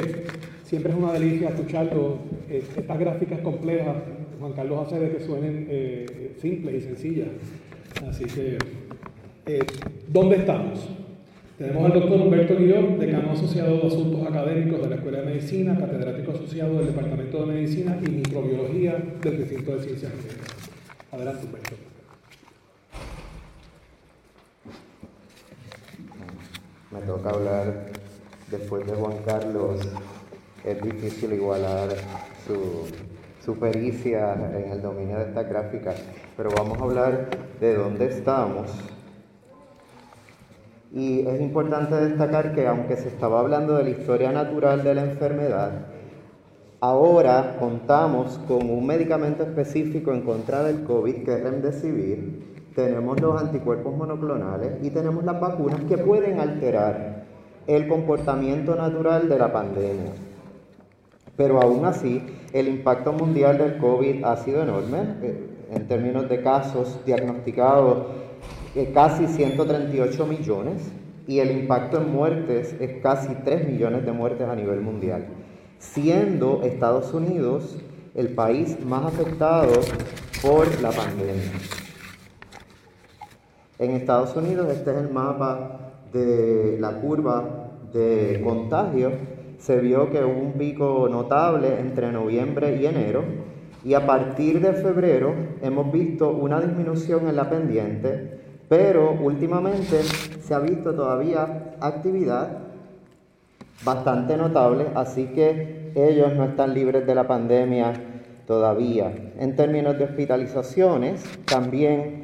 [0.64, 2.18] siempre es una delicia escucharlo.
[2.48, 3.96] Eh, estas gráficas complejas,
[4.38, 7.29] Juan Carlos hace de que suenen eh, simples y sencillas.
[8.07, 8.59] Así que,
[10.09, 10.88] ¿dónde estamos?
[11.61, 15.77] Tenemos al doctor Humberto Guillón, decano asociado de Asuntos Académicos de la Escuela de Medicina,
[15.79, 20.57] catedrático asociado del Departamento de Medicina y Microbiología del Distrito de Ciencias Médicas.
[21.12, 21.77] Adelante, Humberto.
[26.92, 27.87] Me toca hablar
[28.51, 29.87] después de Juan Carlos,
[30.64, 31.90] es difícil igualar
[32.46, 35.92] su, pericia en el dominio de esta gráfica,
[36.38, 37.29] pero vamos a hablar
[37.61, 38.70] de dónde estamos.
[40.92, 45.05] Y es importante destacar que aunque se estaba hablando de la historia natural de la
[45.05, 45.70] enfermedad,
[46.81, 53.40] ahora contamos con un medicamento específico en contra del COVID, que es Remdesivir, tenemos los
[53.40, 57.24] anticuerpos monoclonales y tenemos las vacunas que pueden alterar
[57.66, 60.12] el comportamiento natural de la pandemia.
[61.37, 62.22] Pero aún así,
[62.53, 68.07] el impacto mundial del COVID ha sido enorme eh, en términos de casos diagnosticados,
[68.75, 70.91] eh, casi 138 millones,
[71.27, 75.27] y el impacto en muertes es casi 3 millones de muertes a nivel mundial,
[75.79, 77.79] siendo Estados Unidos
[78.14, 79.73] el país más afectado
[80.43, 81.53] por la pandemia.
[83.79, 89.12] En Estados Unidos, este es el mapa de la curva de contagio,
[89.59, 93.23] se vio que hubo un pico notable entre noviembre y enero
[93.85, 98.39] y a partir de febrero hemos visto una disminución en la pendiente,
[98.71, 102.59] pero últimamente se ha visto todavía actividad
[103.85, 107.93] bastante notable, así que ellos no están libres de la pandemia
[108.47, 109.12] todavía.
[109.41, 112.21] En términos de hospitalizaciones, también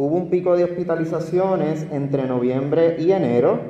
[0.00, 3.60] Hubo un pico de hospitalizaciones entre noviembre y enero.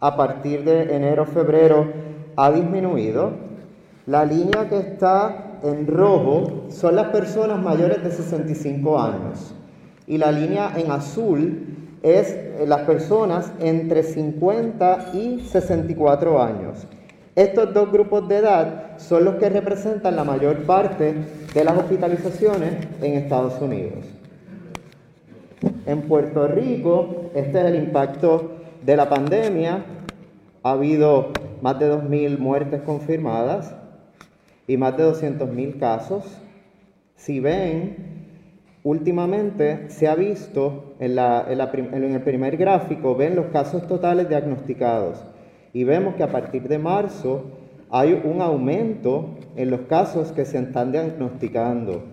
[0.00, 1.92] A partir de enero-febrero
[2.36, 3.32] ha disminuido.
[4.06, 9.54] La línea que está en rojo son las personas mayores de 65 años
[10.06, 16.86] y la línea en azul es eh, las personas entre 50 y 64 años.
[17.34, 21.14] Estos dos grupos de edad son los que representan la mayor parte
[21.52, 24.06] de las hospitalizaciones en Estados Unidos.
[25.84, 28.52] En Puerto Rico, este es el impacto
[28.84, 29.84] de la pandemia.
[30.62, 33.74] Ha habido más de 2.000 muertes confirmadas
[34.66, 36.24] y más de 200.000 casos.
[37.16, 38.25] Si ven,
[38.86, 45.24] últimamente se ha visto en, el primer gráfico, ven los casos totales diagnosticados
[45.72, 47.46] y vemos que a partir de marzo
[47.90, 52.04] hay un aumento en los casos que se están diagnosticando.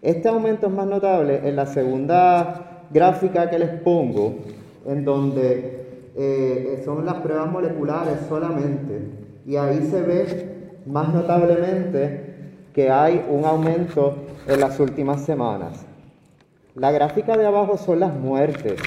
[0.00, 4.36] Este aumento es más notable en la segunda gráfica que les pongo,
[4.86, 9.10] en donde eh, son las pruebas moleculares solamente,
[9.44, 12.34] y ahí se ve más notablemente
[12.72, 14.14] que hay un aumento
[14.48, 15.84] en las últimas semanas.
[16.74, 18.80] La gráfica de abajo son las muertes.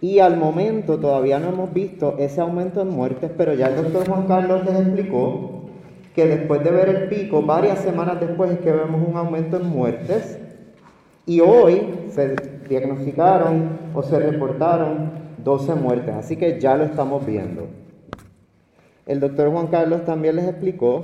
[0.00, 4.08] Y al momento todavía no hemos visto ese aumento en muertes, pero ya el doctor
[4.08, 5.62] Juan Carlos les explicó
[6.14, 9.66] que después de ver el pico, varias semanas después es que vemos un aumento en
[9.66, 10.38] muertes.
[11.26, 12.36] Y hoy se
[12.68, 17.66] diagnosticaron o se reportaron 12 muertes, así que ya lo estamos viendo.
[19.06, 21.00] El doctor Juan Carlos también les explicó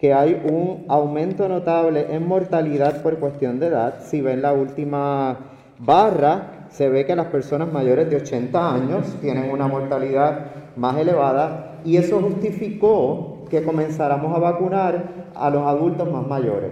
[0.00, 3.96] que hay un aumento notable en mortalidad por cuestión de edad.
[4.00, 5.36] Si ven la última
[5.78, 11.82] barra, se ve que las personas mayores de 80 años tienen una mortalidad más elevada
[11.84, 16.70] y eso justificó que comenzáramos a vacunar a los adultos más mayores.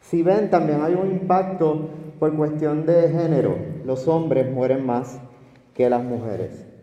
[0.00, 1.88] Si ven, también hay un impacto
[2.18, 3.54] por cuestión de género.
[3.84, 5.20] Los hombres mueren más
[5.72, 6.73] que las mujeres.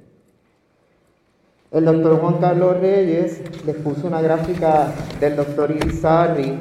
[1.72, 4.92] El doctor Juan Carlos Reyes les puso una gráfica
[5.22, 6.58] del doctor Irizarry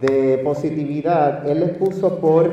[0.00, 1.44] de positividad.
[1.48, 2.52] Él les puso por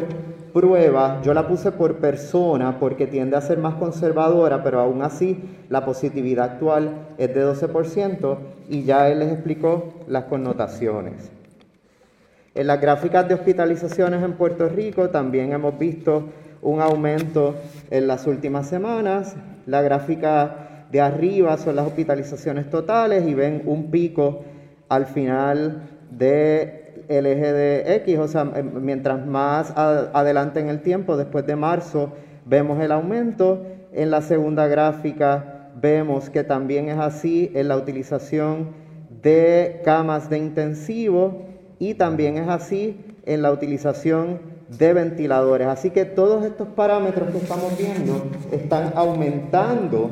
[0.51, 5.43] prueba, yo la puse por persona porque tiende a ser más conservadora, pero aún así
[5.69, 8.37] la positividad actual es de 12%
[8.67, 11.31] y ya él les explicó las connotaciones.
[12.55, 16.23] En las gráficas de hospitalizaciones en Puerto Rico también hemos visto
[16.63, 17.53] un aumento
[17.91, 19.35] en las últimas semanas.
[19.67, 24.41] La gráfica de arriba son las hospitalizaciones totales y ven un pico
[24.89, 31.15] al final del eje de X, o sea, em, mientras más adelante en el tiempo,
[31.15, 32.11] después de marzo,
[32.45, 33.65] vemos el aumento.
[33.93, 38.69] En la segunda gráfica vemos que también es así en la utilización
[39.21, 41.45] de camas de intensivo
[41.79, 44.39] y también es así en la utilización
[44.77, 45.67] de ventiladores.
[45.67, 50.09] Así que todos estos parámetros que estamos viendo están aumentando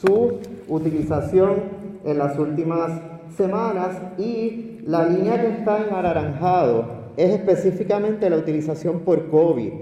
[0.00, 0.38] su
[0.68, 1.56] utilización
[2.04, 3.00] en las últimas
[3.36, 9.72] semanas y la línea que está en anaranjado es específicamente la utilización por COVID.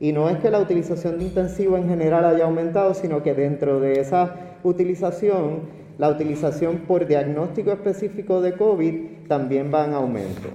[0.00, 3.80] Y no es que la utilización de intensivo en general haya aumentado, sino que dentro
[3.80, 5.60] de esa utilización,
[5.98, 10.48] la utilización por diagnóstico específico de COVID también va en aumento.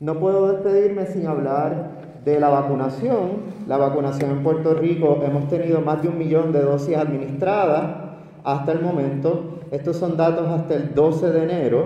[0.00, 1.95] No puedo despedirme sin hablar
[2.26, 3.56] de la vacunación.
[3.66, 8.72] La vacunación en Puerto Rico hemos tenido más de un millón de dosis administradas hasta
[8.72, 9.60] el momento.
[9.70, 11.84] Estos son datos hasta el 12 de enero.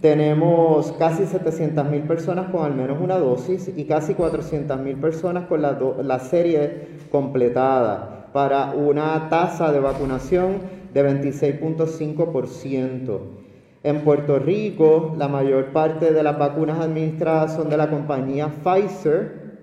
[0.00, 5.46] Tenemos casi 700 mil personas con al menos una dosis y casi 400 mil personas
[5.46, 10.56] con la, la serie completada para una tasa de vacunación
[10.92, 13.45] de 26.5%.
[13.86, 19.60] En Puerto Rico, la mayor parte de las vacunas administradas son de la compañía Pfizer.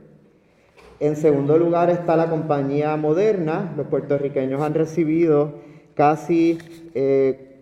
[1.01, 3.73] En segundo lugar está la compañía Moderna.
[3.75, 5.55] Los puertorriqueños han recibido
[5.93, 6.57] casi,
[6.93, 7.57] eh,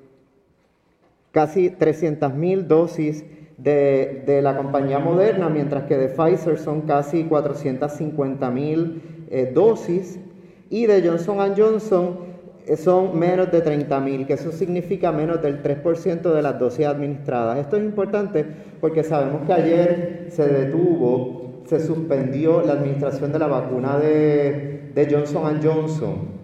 [1.31, 3.25] casi 300 mil dosis
[3.57, 9.01] de, la compañía Moderna, mientras que de Pfizer son casi 450 mil
[9.31, 10.19] eh, dosis.
[10.69, 12.30] Y de Johnson Johnson
[12.77, 17.57] son menos de 30.000, que eso significa menos del 3% de las dosis administradas.
[17.57, 18.45] Esto es importante
[18.79, 25.07] porque sabemos que ayer se detuvo, se suspendió la administración de la vacuna de, de
[25.09, 26.41] Johnson Johnson.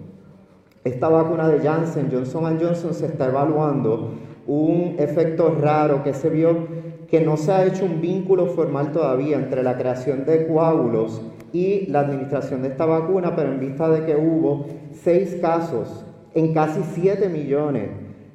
[0.84, 4.14] Esta vacuna de Janssen, Johnson Johnson, se está evaluando
[4.48, 9.38] un efecto raro que se vio que no se ha hecho un vínculo formal todavía
[9.38, 11.22] entre la creación de coágulos
[11.54, 16.54] y la administración de esta vacuna, pero en vista de que hubo seis casos en
[16.54, 17.90] casi 7 millones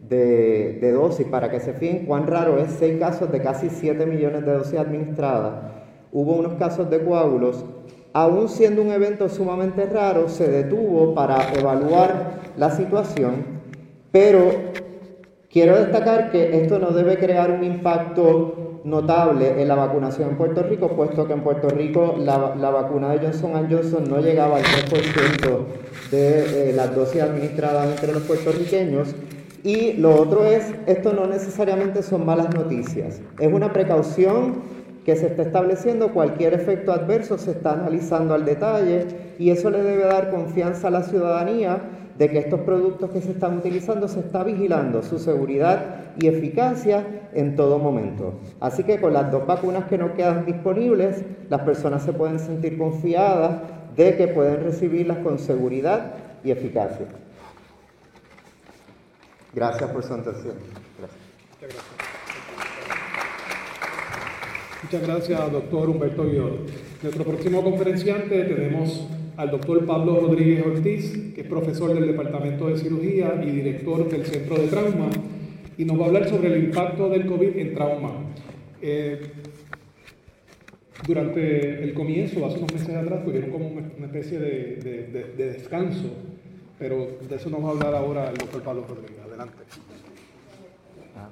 [0.08, 1.26] de, dosis.
[1.26, 4.78] Para que se fijen cuán raro es, 6 casos de casi 7 millones de dosis
[4.78, 5.54] administradas.
[6.12, 7.64] Hubo unos casos de coágulos.
[8.12, 13.44] Aún siendo un evento sumamente raro, se detuvo para evaluar la situación,
[14.10, 14.72] pero
[15.52, 20.62] Quiero destacar que esto no debe crear un impacto notable en la vacunación en Puerto
[20.62, 25.58] Rico, puesto que en Puerto Rico la, vacuna de Johnson Johnson no llegaba al 3%
[26.10, 29.14] de eh, las dosis administradas entre los puertorriqueños.
[29.62, 35.26] Y lo otro es, esto no necesariamente son malas noticias, es una precaución que se
[35.26, 39.06] está estableciendo, cualquier efecto adverso se está analizando al detalle
[39.38, 41.80] y eso le debe dar confianza a la ciudadanía
[42.18, 47.28] de que estos productos que se están utilizando se está vigilando su seguridad y eficacia
[47.32, 48.34] en todo momento.
[48.60, 52.76] Así que con las dos vacunas que no quedan disponibles, las personas se pueden sentir
[52.76, 53.62] confiadas
[53.96, 57.06] de que pueden recibirlas con seguridad y eficacia.
[59.54, 60.54] Gracias por su atención.
[60.98, 61.82] Gracias.
[64.82, 66.24] Muchas gracias, doctor Humberto.
[67.02, 69.06] Nuestro próximo conferenciante tenemos
[69.36, 74.24] al doctor Pablo Rodríguez Ortiz, que es profesor del Departamento de Cirugía y director del
[74.24, 75.10] Centro de Trauma,
[75.78, 78.12] y nos va a hablar sobre el impacto del COVID en trauma.
[78.80, 79.20] Eh,
[81.06, 86.10] durante el comienzo, hace unos meses atrás, tuvieron como una especie de, descanso,
[86.78, 89.18] pero de eso nos va a hablar ahora el doctor Pablo Rodríguez.
[89.26, 89.54] Adelante.
[91.16, 91.28] Ah,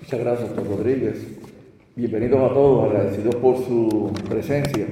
[0.00, 1.26] Muchas gracias, doctor Rodríguez.
[1.94, 4.86] Bienvenidos a todos, agradecidos por su presencia.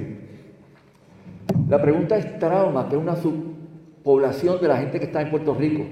[1.69, 5.53] La pregunta es trauma, que es una subpoblación de la gente que está en Puerto
[5.53, 5.83] Rico.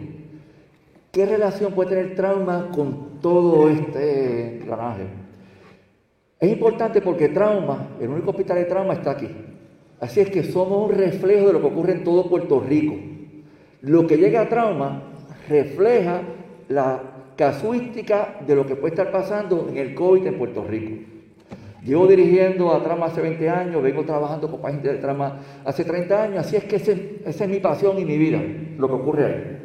[1.11, 5.03] ¿Qué relación puede tener trauma con todo este granaje?
[6.39, 9.27] Es importante porque trauma, el único hospital de trauma está aquí.
[9.99, 12.95] Así es que somos un reflejo de lo que ocurre en todo Puerto Rico.
[13.81, 15.03] Lo que llega a trauma
[15.47, 16.21] refleja
[16.69, 17.01] la
[17.35, 21.16] casuística de lo que puede estar pasando en el COVID en Puerto Rico.
[21.87, 26.21] Llevo dirigiendo a Trama hace 20 años, vengo trabajando con pacientes de Trama hace 30
[26.21, 28.41] años, así es que esa es mi pasión y mi vida,
[28.77, 29.57] lo que ocurre ahí.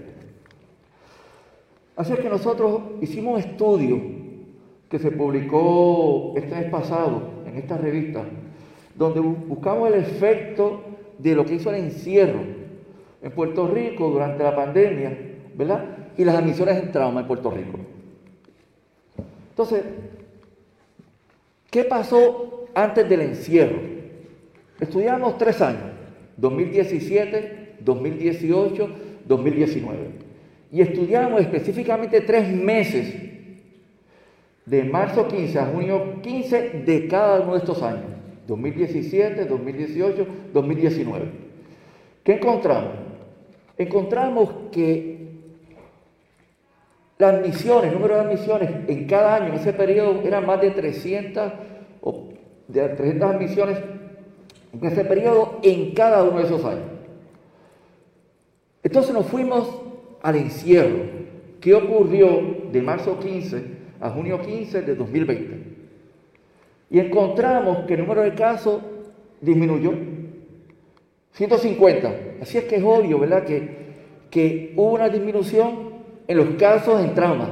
[1.97, 4.01] Así es que nosotros hicimos un estudio
[4.89, 8.23] que se publicó este mes pasado en esta revista,
[8.95, 10.81] donde buscamos el efecto
[11.19, 12.39] de lo que hizo el encierro
[13.21, 15.19] en Puerto Rico durante la pandemia,
[15.57, 15.85] ¿verdad?
[16.17, 17.81] Y las admisiones en trauma en Puerto Rico.
[19.51, 19.83] Entonces,
[21.73, 23.79] ¿Qué pasó antes del encierro?
[24.79, 25.91] Estudiamos tres años,
[26.37, 28.89] 2017, 2018,
[29.25, 29.99] 2019.
[30.71, 33.15] Y estudiamos específicamente tres meses,
[34.67, 38.05] de marzo 15 a junio 15 de cada uno de estos años,
[38.47, 41.25] 2017, 2018, 2019.
[42.23, 42.93] ¿Qué encontramos?
[43.79, 45.12] Encontramos que
[47.23, 51.53] las admisiones, número de admisiones en cada año, en ese periodo, eran más de 300,
[52.01, 52.29] o
[52.67, 53.79] de 300 admisiones
[54.73, 56.85] en ese periodo en cada uno de esos años.
[58.83, 59.83] Entonces nos fuimos
[60.21, 61.23] al encierro.
[61.61, 63.65] ¿Qué ocurrió de marzo 15
[64.01, 65.63] a junio 15 de 2020?
[66.91, 68.83] Y encontramos que el número de casos
[69.41, 69.93] disminuyó.
[71.35, 72.15] 150.
[72.43, 73.45] Así es que es obvio, ¿verdad?
[73.45, 73.77] Que,
[74.29, 75.92] que hubo una disminución
[76.33, 77.49] en los casos en trauma.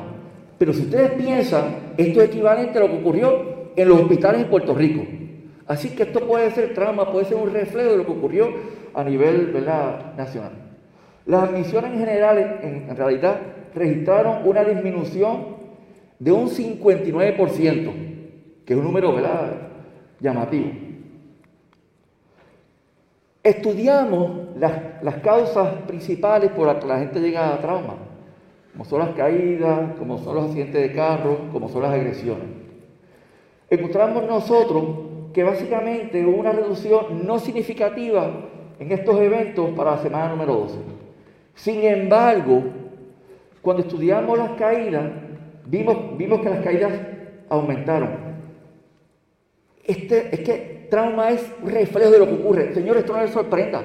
[0.59, 4.49] Pero si ustedes piensan, esto es equivalente a lo que ocurrió en los hospitales en
[4.49, 5.03] Puerto Rico.
[5.67, 8.49] Así que esto puede ser trauma, puede ser un reflejo de lo que ocurrió
[8.93, 9.53] a nivel
[10.17, 10.53] nacional.
[11.27, 13.37] Las admisiones en general, en, realidad,
[13.75, 15.61] registraron una disminución
[16.19, 17.93] de un 59%,
[18.65, 19.53] que es un número ¿verdad?
[20.19, 20.71] llamativo.
[23.43, 28.10] Estudiamos las, las causas principales por las que la gente llega a trauma
[28.73, 32.47] como son las caídas, como son los accidentes de carro, como son las agresiones.
[33.69, 34.85] Encontramos nosotros
[35.33, 38.31] que básicamente hubo una reducción no significativa
[38.79, 40.77] en estos eventos para la semana número 12.
[41.55, 42.63] Sin embargo,
[43.61, 45.11] cuando estudiamos las caídas,
[45.67, 46.93] vimos, que las caídas
[47.49, 48.31] aumentaron.
[49.85, 52.75] Este, es que trauma es un reflejo de lo que ocurre.
[52.75, 53.83] Señores, esto no les sorprenda.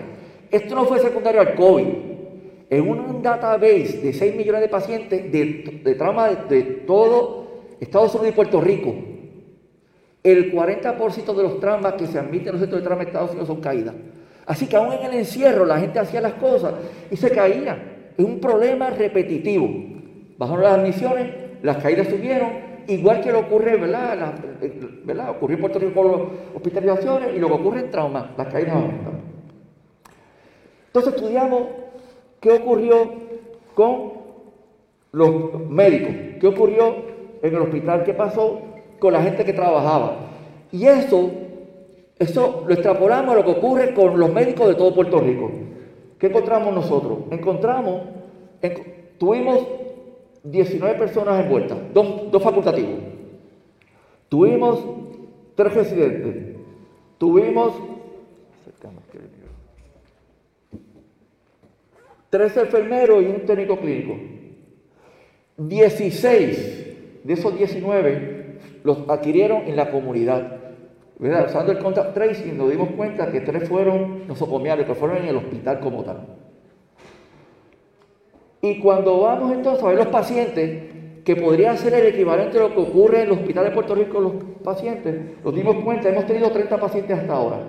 [0.49, 2.14] Esto no fue secundario al COVID
[2.69, 7.45] en un database de 6 millones de pacientes de, trauma de, todo
[7.79, 8.95] Estados Unidos y Puerto Rico,
[10.23, 13.31] el 40% de los traumas que se admiten en los centros de trauma de Estados
[13.31, 13.93] Unidos son caídas.
[14.47, 16.73] Así que aún en el encierro la gente hacía las cosas
[17.11, 18.11] y se caía.
[18.17, 19.69] Es un problema repetitivo.
[20.37, 22.49] Bajaron las admisiones, las caídas subieron,
[22.87, 23.77] igual que lo ocurre.
[23.77, 25.29] ¿verdad?
[25.31, 26.21] Ocurrió en Puerto Rico con las
[26.55, 29.21] hospitalizaciones y lo que ocurre en trauma, las caídas aumentan.
[30.87, 31.61] Entonces estudiamos
[32.39, 33.09] ¿Qué ocurrió
[33.73, 34.13] con
[35.11, 36.15] los médicos?
[36.39, 36.95] ¿Qué ocurrió
[37.41, 38.03] en el hospital?
[38.03, 38.61] ¿Qué pasó
[38.99, 40.17] con la gente que trabajaba?
[40.71, 41.29] Y eso,
[42.19, 45.49] eso lo extrapolamos a lo que ocurre con los médicos de todo Puerto Rico.
[46.19, 47.19] ¿Qué encontramos nosotros?
[47.31, 48.01] Encontramos,
[49.17, 49.67] tuvimos
[50.43, 52.99] 19 personas envueltas, dos, dos facultativos.
[54.29, 54.83] Tuvimos
[55.55, 56.55] tres residentes,
[57.17, 57.73] tuvimos
[62.37, 64.17] tres enfermeros y un técnico clínico.
[65.57, 70.59] 16 de esos 19 los adquirieron en la comunidad.
[71.17, 75.37] Usando el contact tracing nos dimos cuenta que tres fueron nosocomiales, que fueron en el
[75.37, 76.27] hospital como tal.
[78.61, 82.73] Y cuando vamos entonces a ver los pacientes, que podría ser el equivalente a lo
[82.73, 86.25] que ocurre en los hospitales de Puerto Rico con los pacientes, nos dimos cuenta, hemos
[86.25, 87.59] tenido 30 pacientes hasta ahora.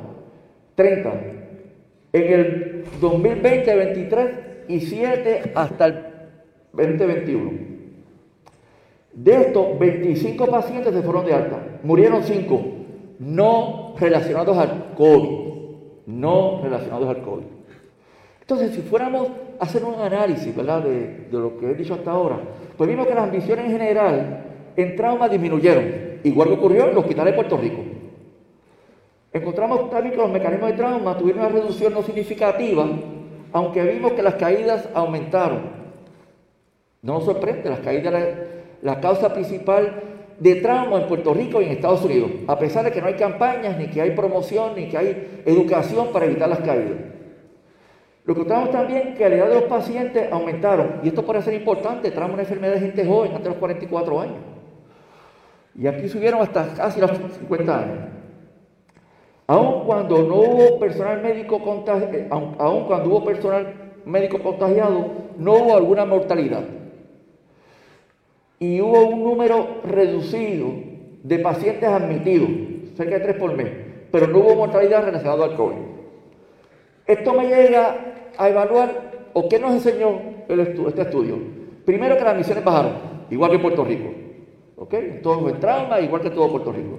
[0.75, 1.13] 30.
[2.13, 6.05] En el 2020, 23 y 7 hasta el
[6.73, 7.51] 2021.
[9.13, 11.79] De estos, 25 pacientes se fueron de alta.
[11.83, 12.63] Murieron 5,
[13.21, 15.47] no relacionados al COVID.
[16.07, 17.45] No relacionados al COVID.
[18.41, 20.83] Entonces, si fuéramos a hacer un análisis ¿verdad?
[20.83, 22.39] De, de, lo que he dicho hasta ahora,
[22.77, 24.45] pues vimos que las ambiciones en general
[24.77, 27.83] en trauma disminuyeron, igual que ocurrió en los hospitales de Puerto Rico.
[29.33, 32.87] Encontramos también que los mecanismos de trauma tuvieron una reducción no significativa,
[33.53, 35.61] aunque vimos que las caídas aumentaron.
[37.03, 38.27] No nos sorprende, las caídas la,
[38.83, 40.03] la causa principal
[40.39, 43.15] de trauma en Puerto Rico y en Estados Unidos, a pesar de que no hay
[43.15, 46.99] campañas, ni que hay promoción, ni que hay educación para evitar las caídas.
[48.25, 51.55] Lo que notamos también que la edad de los pacientes aumentaron, y esto puede ser
[51.55, 54.37] importante, trauma una enfermedad de gente joven, hasta los 44 años.
[55.79, 57.99] Y aquí subieron hasta casi los 50 años.
[59.49, 65.07] Aun cuando no hubo personal médico contagiado, aun cuando hubo personal médico contagiado,
[65.39, 66.65] no hubo alguna mortalidad.
[68.59, 70.69] Y hubo un número reducido
[71.23, 72.49] de pacientes admitidos,
[72.97, 73.69] cerca de 3 por mes,
[74.11, 75.77] pero no hubo mortalidad relacionada al COVID.
[77.07, 80.19] Esto me llega a evaluar, o qué nos enseñó
[80.49, 81.37] este estudio.
[81.85, 82.93] Primero que las emisiones bajaron,
[83.31, 84.11] igual que en Puerto Rico.
[84.77, 84.95] ¿Ok?
[85.23, 86.99] Todo en trauma, igual que todo Puerto Rico.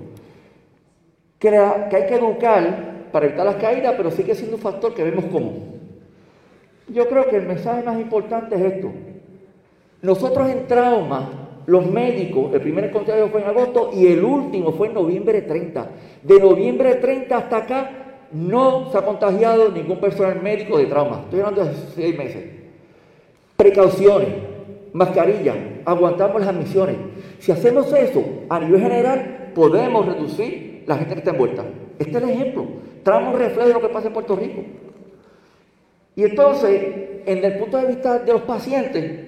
[1.40, 5.26] Que, hay que educar para evitar las caídas, pero sigue siendo un factor que vemos
[5.26, 5.78] común.
[6.90, 8.92] Yo creo que el mensaje más importante es esto.
[10.02, 11.30] Nosotros en trauma,
[11.66, 15.88] los médicos, el primer contagio fue en agosto y el último fue en noviembre 30.
[16.24, 17.90] De noviembre 30 hasta acá
[18.32, 21.22] no se ha contagiado ningún personal médico de trauma.
[21.26, 22.46] Estoy hablando de seis meses.
[23.56, 24.30] Precauciones,
[24.94, 26.96] mascarilla, aguantamos las admisiones.
[27.40, 31.66] Si hacemos eso a nivel general, podemos reducir la gente que está envuelta.
[32.00, 32.66] Este es el ejemplo.
[33.04, 34.64] Traemos un reflejo de lo que pasa en Puerto Rico.
[36.16, 36.82] Y entonces,
[37.26, 39.28] en el punto de vista de los pacientes,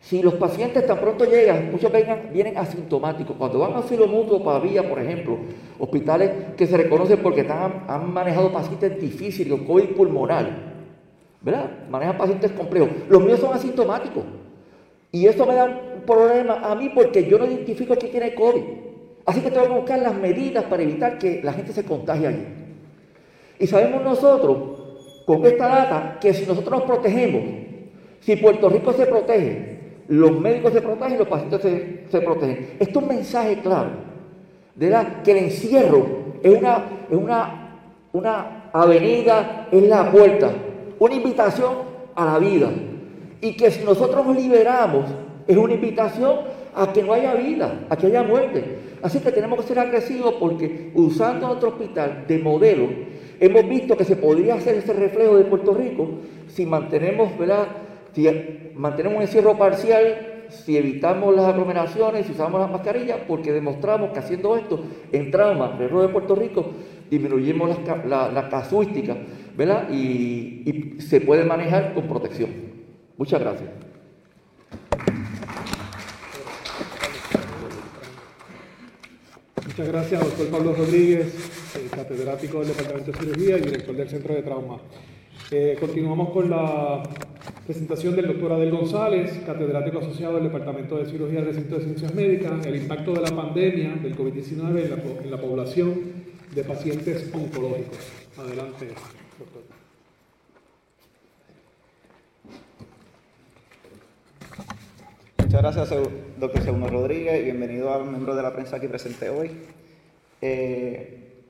[0.00, 3.36] si los pacientes tan pronto llegan, muchos vengan, vienen asintomáticos.
[3.36, 5.38] Cuando van a asilo mutuo, Pavía, por ejemplo,
[5.78, 10.46] hospitales que se reconocen porque están, han manejado pacientes difíciles, con COVID pulmonar,
[11.40, 11.70] ¿verdad?
[11.90, 12.90] Manejan pacientes complejos.
[13.08, 14.24] Los míos son asintomáticos.
[15.10, 18.83] Y eso me da un problema a mí porque yo no identifico quién tiene COVID.
[19.26, 22.46] Así que tengo que buscar las medidas para evitar que la gente se contagie allí.
[23.58, 24.58] Y sabemos nosotros,
[25.24, 27.42] con esta data, que si nosotros nos protegemos,
[28.20, 32.76] si Puerto Rico se protege, los médicos se protegen y los pacientes se, se protegen.
[32.78, 33.90] Esto es un mensaje claro,
[34.78, 36.06] que el encierro
[36.42, 37.78] es una, es una,
[38.12, 40.50] una avenida, es la puerta,
[40.98, 41.72] una invitación
[42.14, 42.70] a la vida.
[43.40, 45.06] Y que si nosotros nos liberamos,
[45.46, 46.40] es una invitación
[46.74, 48.78] a que no haya vida, a que haya muerte.
[49.04, 52.88] Así que tenemos que ser agresivos porque usando nuestro hospital de modelo,
[53.38, 56.08] hemos visto que se podría hacer ese reflejo de Puerto Rico
[56.46, 57.66] si mantenemos, ¿verdad?
[58.14, 58.26] Si
[58.74, 64.20] mantenemos un encierro parcial, si evitamos las aglomeraciones, si usamos las mascarillas, porque demostramos que
[64.20, 64.80] haciendo esto,
[65.12, 66.64] en trauma, alrededor de Puerto Rico,
[67.10, 67.76] disminuimos
[68.08, 69.18] la, la, casuística,
[69.54, 69.90] ¿verdad?
[69.90, 72.48] Y se puede manejar con protección.
[73.18, 73.68] Muchas gracias.
[79.76, 81.34] Muchas gracias, doctor Pablo Rodríguez,
[81.74, 84.78] eh, catedrático del Departamento de Cirugía y director del Centro de Trauma.
[85.50, 87.02] Eh, continuamos con la
[87.66, 92.14] presentación del doctor Adel González, catedrático asociado del Departamento de Cirugía del Centro de Ciencias
[92.14, 95.92] Médicas, el impacto de la pandemia del COVID-19 en la, en la población
[96.54, 97.98] de pacientes oncológicos.
[98.38, 98.90] Adelante,
[99.40, 99.62] doctor.
[105.38, 105.90] Muchas gracias,
[106.38, 109.50] doctor Segundo Rodríguez, y bienvenido a los miembros de la prensa aquí presente hoy.
[110.40, 111.42] Eh,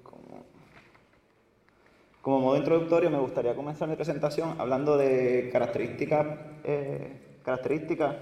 [2.20, 6.26] como, modo introductorio, me gustaría comenzar mi presentación hablando de características,
[6.64, 8.16] eh, características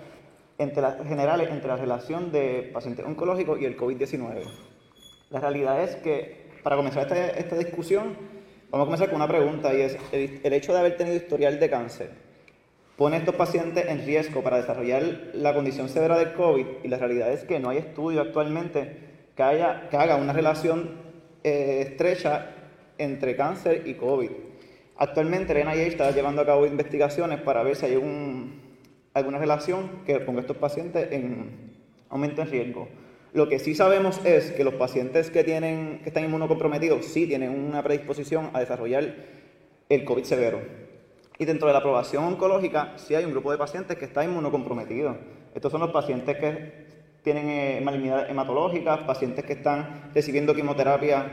[0.59, 4.45] generales entre la relación de pacientes oncológicos y el COVID-19.
[5.31, 8.17] La realidad es que, para comenzar esta, esta, discusión,
[8.71, 11.59] vamos a comenzar con una pregunta, y es, el, el hecho de haber tenido historial
[11.59, 12.32] de cáncer
[12.97, 15.03] pone a estos pacientes en riesgo para desarrollar
[15.35, 18.97] la condición severa del COVID y la realidad es que no hay estudio actualmente
[19.37, 20.91] que, haya, que haga una relación
[21.43, 22.51] eh, estrecha
[22.99, 24.31] entre cáncer y COVID.
[24.97, 28.61] Actualmente el NIH está llevando a cabo investigaciones para ver si hay un,
[29.15, 31.73] alguna relación que ponga a estos pacientes en
[32.09, 32.89] aumento en riesgo.
[33.33, 37.51] Lo que sí sabemos es que los pacientes que, tienen, que están inmunocomprometidos sí tienen
[37.51, 39.15] una predisposición a desarrollar
[39.89, 40.82] el COVID severo.
[41.43, 45.17] Y dentro de la aprobación oncológica sí hay un grupo de pacientes que está inmunocomprometido.
[45.57, 46.87] Estos son los pacientes que
[47.25, 51.33] tienen eh, malignidades hematológicas, pacientes que están recibiendo quimioterapia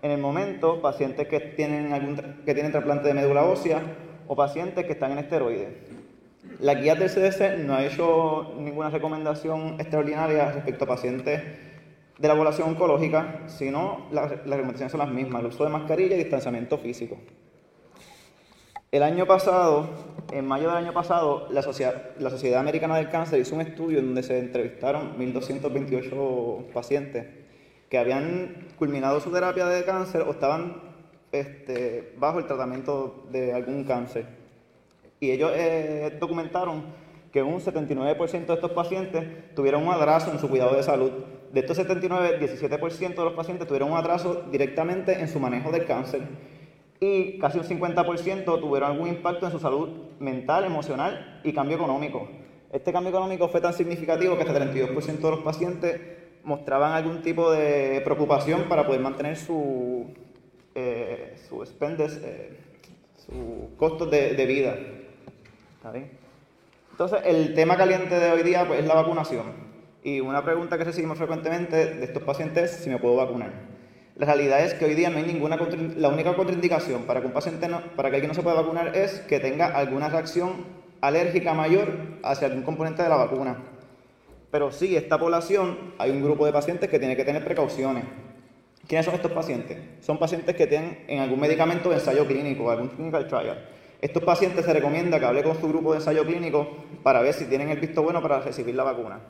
[0.00, 2.14] en el momento, pacientes que tienen, algún,
[2.46, 3.82] que tienen trasplante de médula ósea
[4.28, 5.70] o pacientes que están en esteroides.
[6.60, 11.42] La guía del CDC no ha hecho ninguna recomendación extraordinaria respecto a pacientes
[12.16, 16.18] de la población oncológica, sino las, recomendaciones son las mismas, el uso de mascarilla y
[16.18, 17.18] distanciamiento físico.
[18.90, 19.86] El año pasado,
[20.32, 23.98] en mayo del año pasado, la Sociedad, la Sociedad Americana del Cáncer hizo un estudio
[23.98, 27.26] en donde se entrevistaron 1.228 pacientes
[27.90, 30.80] que habían culminado su terapia de cáncer o estaban
[31.32, 34.24] este, bajo el tratamiento de algún cáncer.
[35.20, 36.84] Y ellos eh, documentaron
[37.30, 41.12] que un 79% de estos pacientes tuvieron un atraso en su cuidado de salud.
[41.52, 45.84] De estos 79, 17% de los pacientes tuvieron un atraso directamente en su manejo del
[45.84, 46.22] cáncer
[47.00, 49.88] y casi un 50% tuvieron algún impacto en su salud
[50.18, 52.28] mental, emocional y cambio económico.
[52.72, 56.00] Este cambio económico fue tan significativo que hasta 32% de los pacientes
[56.44, 60.06] mostraban algún tipo de preocupación para poder mantener su,
[60.74, 62.56] eh, su eh,
[63.14, 64.76] sus costos de, vida.
[66.90, 69.68] Entonces, el tema caliente de hoy día pues, es la vacunación.
[70.02, 73.67] Y una pregunta que recibimos frecuentemente de estos pacientes es si me puedo vacunar.
[74.18, 75.56] La realidad es que hoy día no hay ninguna
[75.96, 78.96] la única contraindicación para que un paciente no, para que alguien no se pueda vacunar
[78.96, 80.64] es que tenga alguna reacción
[81.00, 83.58] alérgica mayor hacia algún componente de la vacuna.
[84.50, 88.02] Pero sí, esta población hay un grupo de pacientes que tiene que tener precauciones.
[88.88, 89.78] ¿Quiénes son estos pacientes?
[90.00, 93.68] Son pacientes que tienen en algún medicamento de ensayo clínico, algún clinical trial.
[94.00, 96.66] Estos pacientes se recomienda que hable con su grupo de ensayo clínico
[97.04, 99.20] para ver si tienen el visto bueno para recibir la vacuna.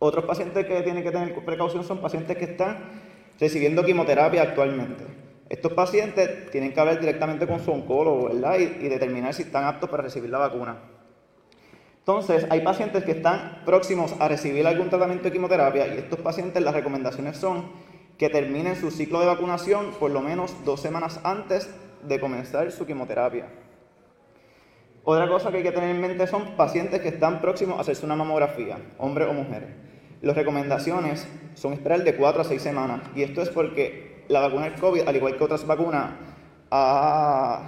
[0.00, 5.04] Otros pacientes que tienen que tener precaución son pacientes que están recibiendo quimioterapia actualmente.
[5.48, 8.58] Estos pacientes tienen que hablar directamente con su oncólogo, ¿verdad?
[8.58, 10.78] Y, determinar si están aptos para recibir la vacuna.
[11.98, 16.62] Entonces, hay pacientes que están próximos a recibir algún tratamiento de quimioterapia y estos pacientes
[16.62, 17.70] las recomendaciones son
[18.16, 21.68] que terminen su ciclo de vacunación por lo menos dos semanas antes
[22.02, 23.48] de comenzar su quimioterapia.
[25.04, 28.06] Otra cosa que hay que tener en mente son pacientes que están próximos a hacerse
[28.06, 29.91] una mamografía, hombre o mujer.
[30.22, 33.00] Las recomendaciones son esperar de 4 a 6 semanas.
[33.16, 36.12] Y esto es porque la vacuna del COVID, al igual que otras vacunas,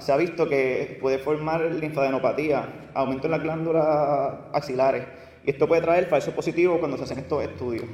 [0.00, 3.86] se ha visto que puede formar linfadenopatía, aumento en las glándulas
[4.52, 5.05] axilares.
[5.44, 7.86] Y esto puede traer falso positivo cuando se hacen estos estudios.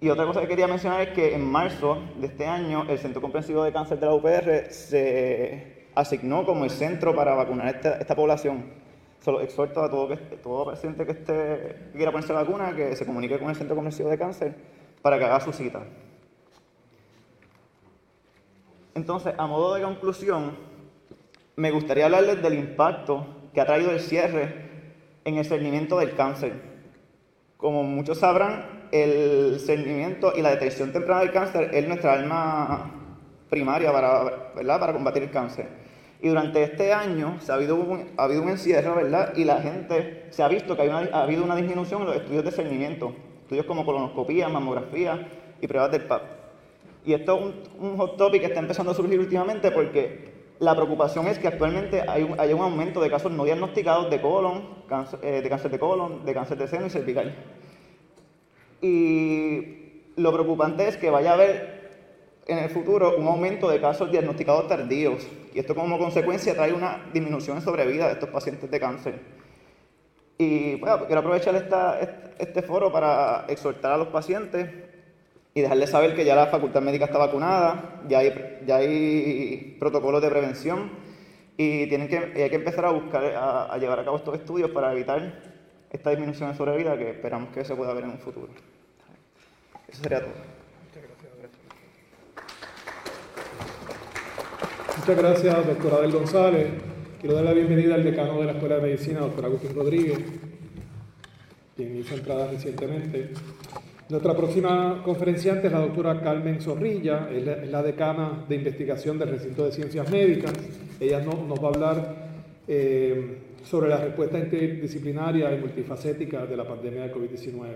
[0.00, 3.22] Y otra cosa que quería mencionar es que en marzo de este año el Centro
[3.22, 8.14] Comprensivo de Cáncer de la UPR se asignó como el centro para vacunar esta, esta
[8.14, 8.83] población.
[9.24, 13.06] Solo exhorto a todo, que, todo paciente que, esté, quiera ponerse la vacuna que se
[13.06, 14.54] comunique con el Centro Comercial de Cáncer
[15.00, 15.82] para que haga su cita.
[18.94, 20.54] Entonces, a modo de conclusión,
[21.56, 24.92] me gustaría hablarles del impacto que ha traído el cierre
[25.24, 26.52] en el cernimiento del cáncer.
[27.56, 32.90] Como muchos sabrán, el cernimiento y la detección temprana del cáncer es nuestra arma
[33.48, 34.78] primaria para, ¿verdad?
[34.78, 35.66] para combatir el cáncer.
[36.20, 39.34] Y durante este año se ha, habido un, encierro, ¿verdad?
[39.36, 42.50] Y la gente se ha visto que ha habido una disminución en los estudios de
[42.50, 43.12] cernimiento,
[43.42, 45.28] estudios como colonoscopía, mamografía
[45.60, 46.22] y pruebas del PAP.
[47.04, 51.26] Y esto es un, hot topic que está empezando a surgir últimamente porque la preocupación
[51.26, 54.62] es que actualmente hay un, hay un aumento de casos no diagnosticados de colon,
[55.22, 57.34] eh, de cáncer de colon, de cáncer de seno y cervical.
[58.80, 61.74] Y lo preocupante es que vaya a haber
[62.46, 67.06] en el futuro un aumento de casos diagnosticados tardíos y esto como consecuencia trae una
[67.12, 69.20] disminución en sobrevida de estos pacientes de cáncer.
[70.36, 71.54] Y bueno, quiero aprovechar
[72.38, 74.68] este foro para exhortar a los pacientes
[75.54, 80.20] y dejarles saber que ya la facultad médica está vacunada, ya hay, ya hay protocolos
[80.20, 80.90] de prevención
[81.56, 84.72] y tienen que, hay que empezar a buscar, a, a llevar a cabo estos estudios
[84.72, 85.40] para evitar
[85.88, 88.52] esta disminución en sobrevida que esperamos que se pueda ver en un futuro.
[89.86, 90.53] Eso sería todo.
[95.06, 96.66] Muchas gracias, doctora Abel González.
[97.20, 100.18] Quiero dar la bienvenida al decano de la Escuela de Medicina, doctor Agustín Rodríguez,
[101.76, 103.28] quien hizo entrada recientemente.
[104.08, 109.66] Nuestra próxima conferenciante es la doctora Carmen Zorrilla, es la, decana de investigación del recinto
[109.66, 110.54] de ciencias médicas.
[110.98, 112.16] Ella nos va a hablar
[112.66, 117.66] eh, sobre la respuesta interdisciplinaria y multifacética de la pandemia de COVID-19.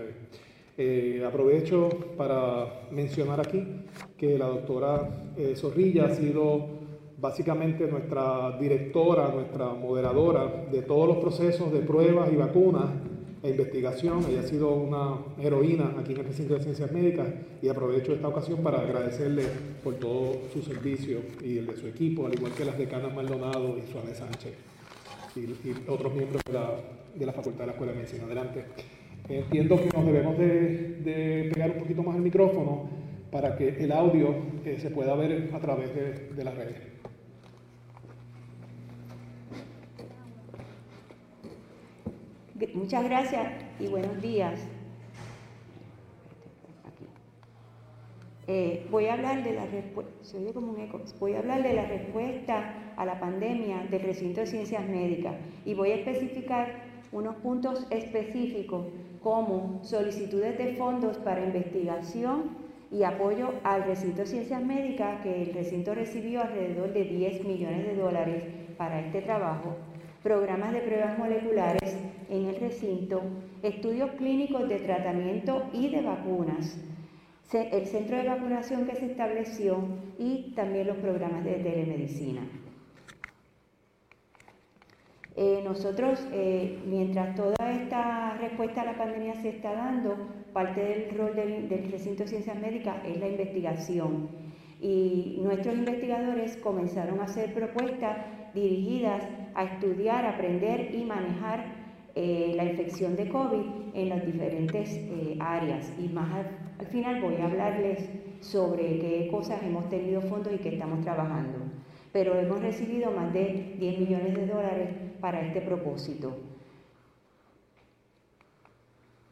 [0.79, 3.61] Eh, aprovecho para mencionar aquí
[4.17, 5.07] que la doctora
[5.37, 6.78] eh, Zorrilla ha sido
[7.19, 12.85] básicamente nuestra directora, nuestra moderadora de todos los procesos de pruebas y vacunas
[13.43, 14.23] e investigación.
[14.29, 17.27] Ella ha sido una heroína aquí en el recinto de ciencias médicas
[17.61, 19.43] y aprovecho esta ocasión para agradecerle
[19.83, 23.77] por todo su servicio y el de su equipo, al igual que las decanas Maldonado
[23.77, 24.53] y Suárez Sánchez
[25.35, 28.23] y, otros miembros de la, Facultad de la Escuela de Medicina.
[28.25, 28.65] Adelante.
[29.27, 32.89] Entiendo que nos debemos de, pegar un poquito más el micrófono
[33.31, 34.33] para que el audio
[34.65, 35.91] eh, se pueda ver a través
[36.35, 36.88] de las redes.
[42.73, 44.59] Muchas gracias y buenos días.
[48.47, 51.01] Eh, voy a hablar de la un eco.
[51.19, 55.35] Voy a hablar de la respuesta a la pandemia del recinto de ciencias médicas
[55.65, 56.81] y voy a especificar
[57.13, 58.87] unos puntos específicos
[59.23, 62.57] como solicitudes de fondos para investigación
[62.91, 67.85] y apoyo al recinto de ciencias médicas, que el recinto recibió alrededor de 10 millones
[67.85, 68.43] de dólares
[68.77, 69.75] para este trabajo,
[70.23, 71.97] programas de pruebas moleculares
[72.29, 73.21] en el recinto,
[73.63, 76.77] estudios clínicos de tratamiento y de vacunas,
[77.53, 79.79] el centro de vacunación que se estableció
[80.19, 82.41] y también los programas de telemedicina.
[85.35, 90.17] Eh, nosotros, eh, mientras toda esta respuesta a la pandemia se está dando,
[90.51, 94.27] parte del rol del, del recinto de ciencias médicas es la investigación.
[94.81, 98.17] Y nuestros investigadores comenzaron a hacer propuestas
[98.53, 99.23] dirigidas
[99.55, 101.65] a estudiar, aprender y manejar
[102.15, 104.99] eh, la infección de COVID en las diferentes
[105.39, 105.91] áreas.
[105.99, 106.45] Y más
[106.79, 108.09] al final voy a hablarles
[108.41, 111.69] sobre qué cosas hemos tenido fondos y qué estamos trabajando
[112.11, 114.89] pero hemos recibido más de 10 millones de dólares
[115.21, 116.35] para este propósito.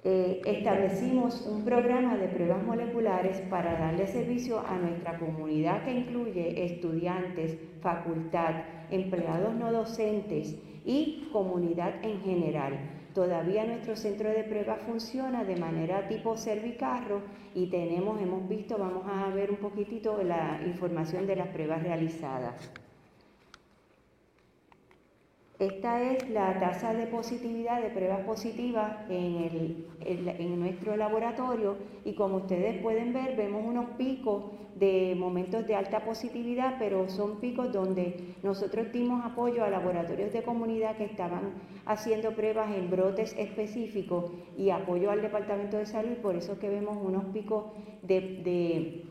[0.10, 6.64] Eh, establecimos un programa de pruebas moleculares para darle servicio a nuestra comunidad que incluye
[6.64, 8.54] estudiantes, facultad,
[8.90, 12.80] empleados no docentes y comunidad en general.
[13.14, 19.04] Todavía nuestro centro de pruebas funciona de manera tipo servicarro y tenemos, hemos visto, vamos
[19.08, 22.72] a ver un poquitito la información de las pruebas realizadas.
[25.60, 32.38] Esta es la tasa de positividad de pruebas positivas en, en, nuestro laboratorio y como
[32.38, 38.36] ustedes pueden ver vemos unos picos de momentos de alta positividad, pero son picos donde
[38.44, 41.54] nosotros dimos apoyo a laboratorios de comunidad que estaban
[41.88, 47.00] haciendo pruebas en brotes específicos y apoyo al Departamento de Salud, por eso que vemos
[47.02, 47.66] unos picos
[48.04, 49.06] de, de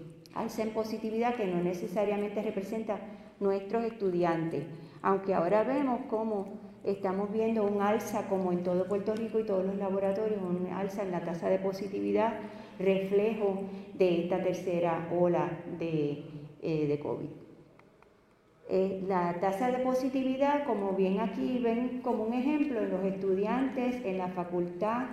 [0.58, 3.00] en positividad que no necesariamente representa
[3.40, 4.64] nuestros estudiantes
[5.06, 6.48] aunque ahora vemos cómo
[6.82, 11.04] estamos viendo un alza como en todo Puerto Rico y todos los laboratorios, un alza
[11.04, 12.40] en la tasa de positividad,
[12.80, 13.60] reflejo
[13.94, 15.48] de esta tercera ola
[15.78, 16.24] de,
[16.60, 17.28] eh, COVID.
[18.68, 24.04] Eh, la tasa de positividad, como bien aquí ven como un ejemplo, en los estudiantes,
[24.04, 25.04] en la facultad,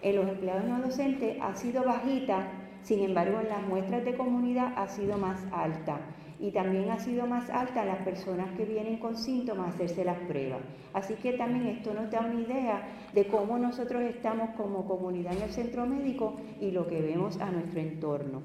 [0.00, 2.48] en los empleados no docentes, ha sido bajita,
[2.80, 6.00] sin embargo en las muestras de comunidad ha sido más alta
[6.44, 10.18] y también ha sido más alta las personas que vienen con síntomas a hacerse las
[10.28, 10.60] pruebas.
[10.92, 15.42] Así que también esto nos da una idea de cómo nosotros estamos como comunidad en
[15.42, 18.42] el centro médico y lo que vemos a nuestro entorno.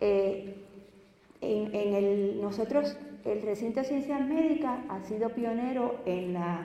[0.00, 0.56] Eh,
[1.42, 2.96] en, el, nosotros,
[3.26, 6.62] el recinto de ciencias médicas ha sido pionero en la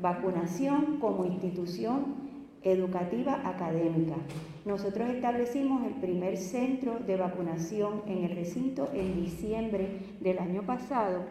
[0.00, 2.28] vacunación como institución
[2.62, 4.16] educativa académica.
[4.68, 9.88] Nosotros establecimos el primer centro de vacunación en el recinto en diciembre
[10.20, 11.22] del año pasado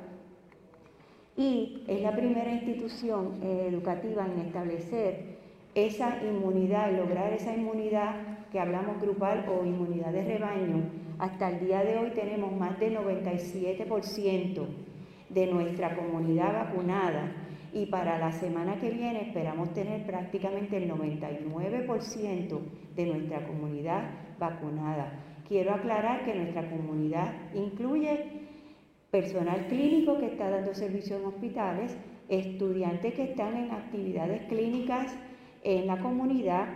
[1.37, 5.37] y es la primera institución eh, educativa en establecer
[5.75, 8.15] esa inmunidad, lograr esa inmunidad
[8.51, 10.89] que hablamos grupal o inmunidad de rebaño.
[11.19, 14.65] Hasta el día de hoy tenemos más del 97%
[15.29, 17.31] de nuestra comunidad vacunada
[17.73, 22.59] y para la semana que viene esperamos tener prácticamente el 99%
[22.95, 24.03] de nuestra comunidad
[24.39, 25.13] vacunada.
[25.47, 28.47] Quiero aclarar que nuestra comunidad incluye
[29.11, 31.97] personal clínico que está dando servicio en hospitales,
[32.29, 35.15] estudiantes que están en actividades clínicas
[35.63, 36.67] en la comunidad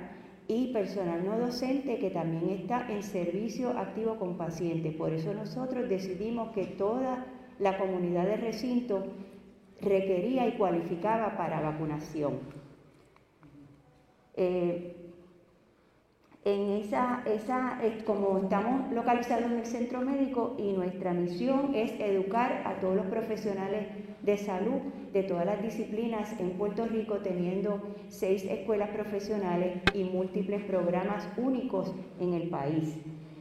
[0.48, 4.94] y personal no docente que también está en servicio activo con pacientes.
[4.96, 7.26] Por eso nosotros decidimos que toda
[7.60, 9.04] la comunidad de recinto
[9.82, 12.40] requería y cualificaba para vacunación.
[14.36, 14.96] Eh,
[16.44, 22.64] En esa, esa, como estamos localizados en el centro médico y nuestra misión es educar
[22.66, 23.90] a todos los profesionales
[24.24, 24.82] de salud
[25.14, 27.80] de todas las disciplinas en Puerto Rico, teniendo
[28.10, 32.98] seis escuelas profesionales y múltiples programas únicos en el país.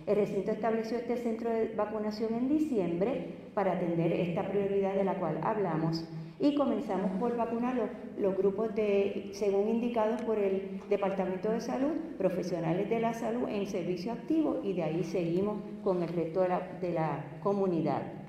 [0.06, 5.14] El recinto estableció este centro de vacunación en diciembre para atender esta prioridad de la
[5.14, 6.04] cual hablamos
[6.40, 7.76] y comenzamos por vacunar
[8.18, 13.66] los, grupos de, según indicados por el Departamento de Salud, profesionales de la salud en
[13.66, 18.19] servicio activo y de ahí seguimos con el resto de la, de la comunidad.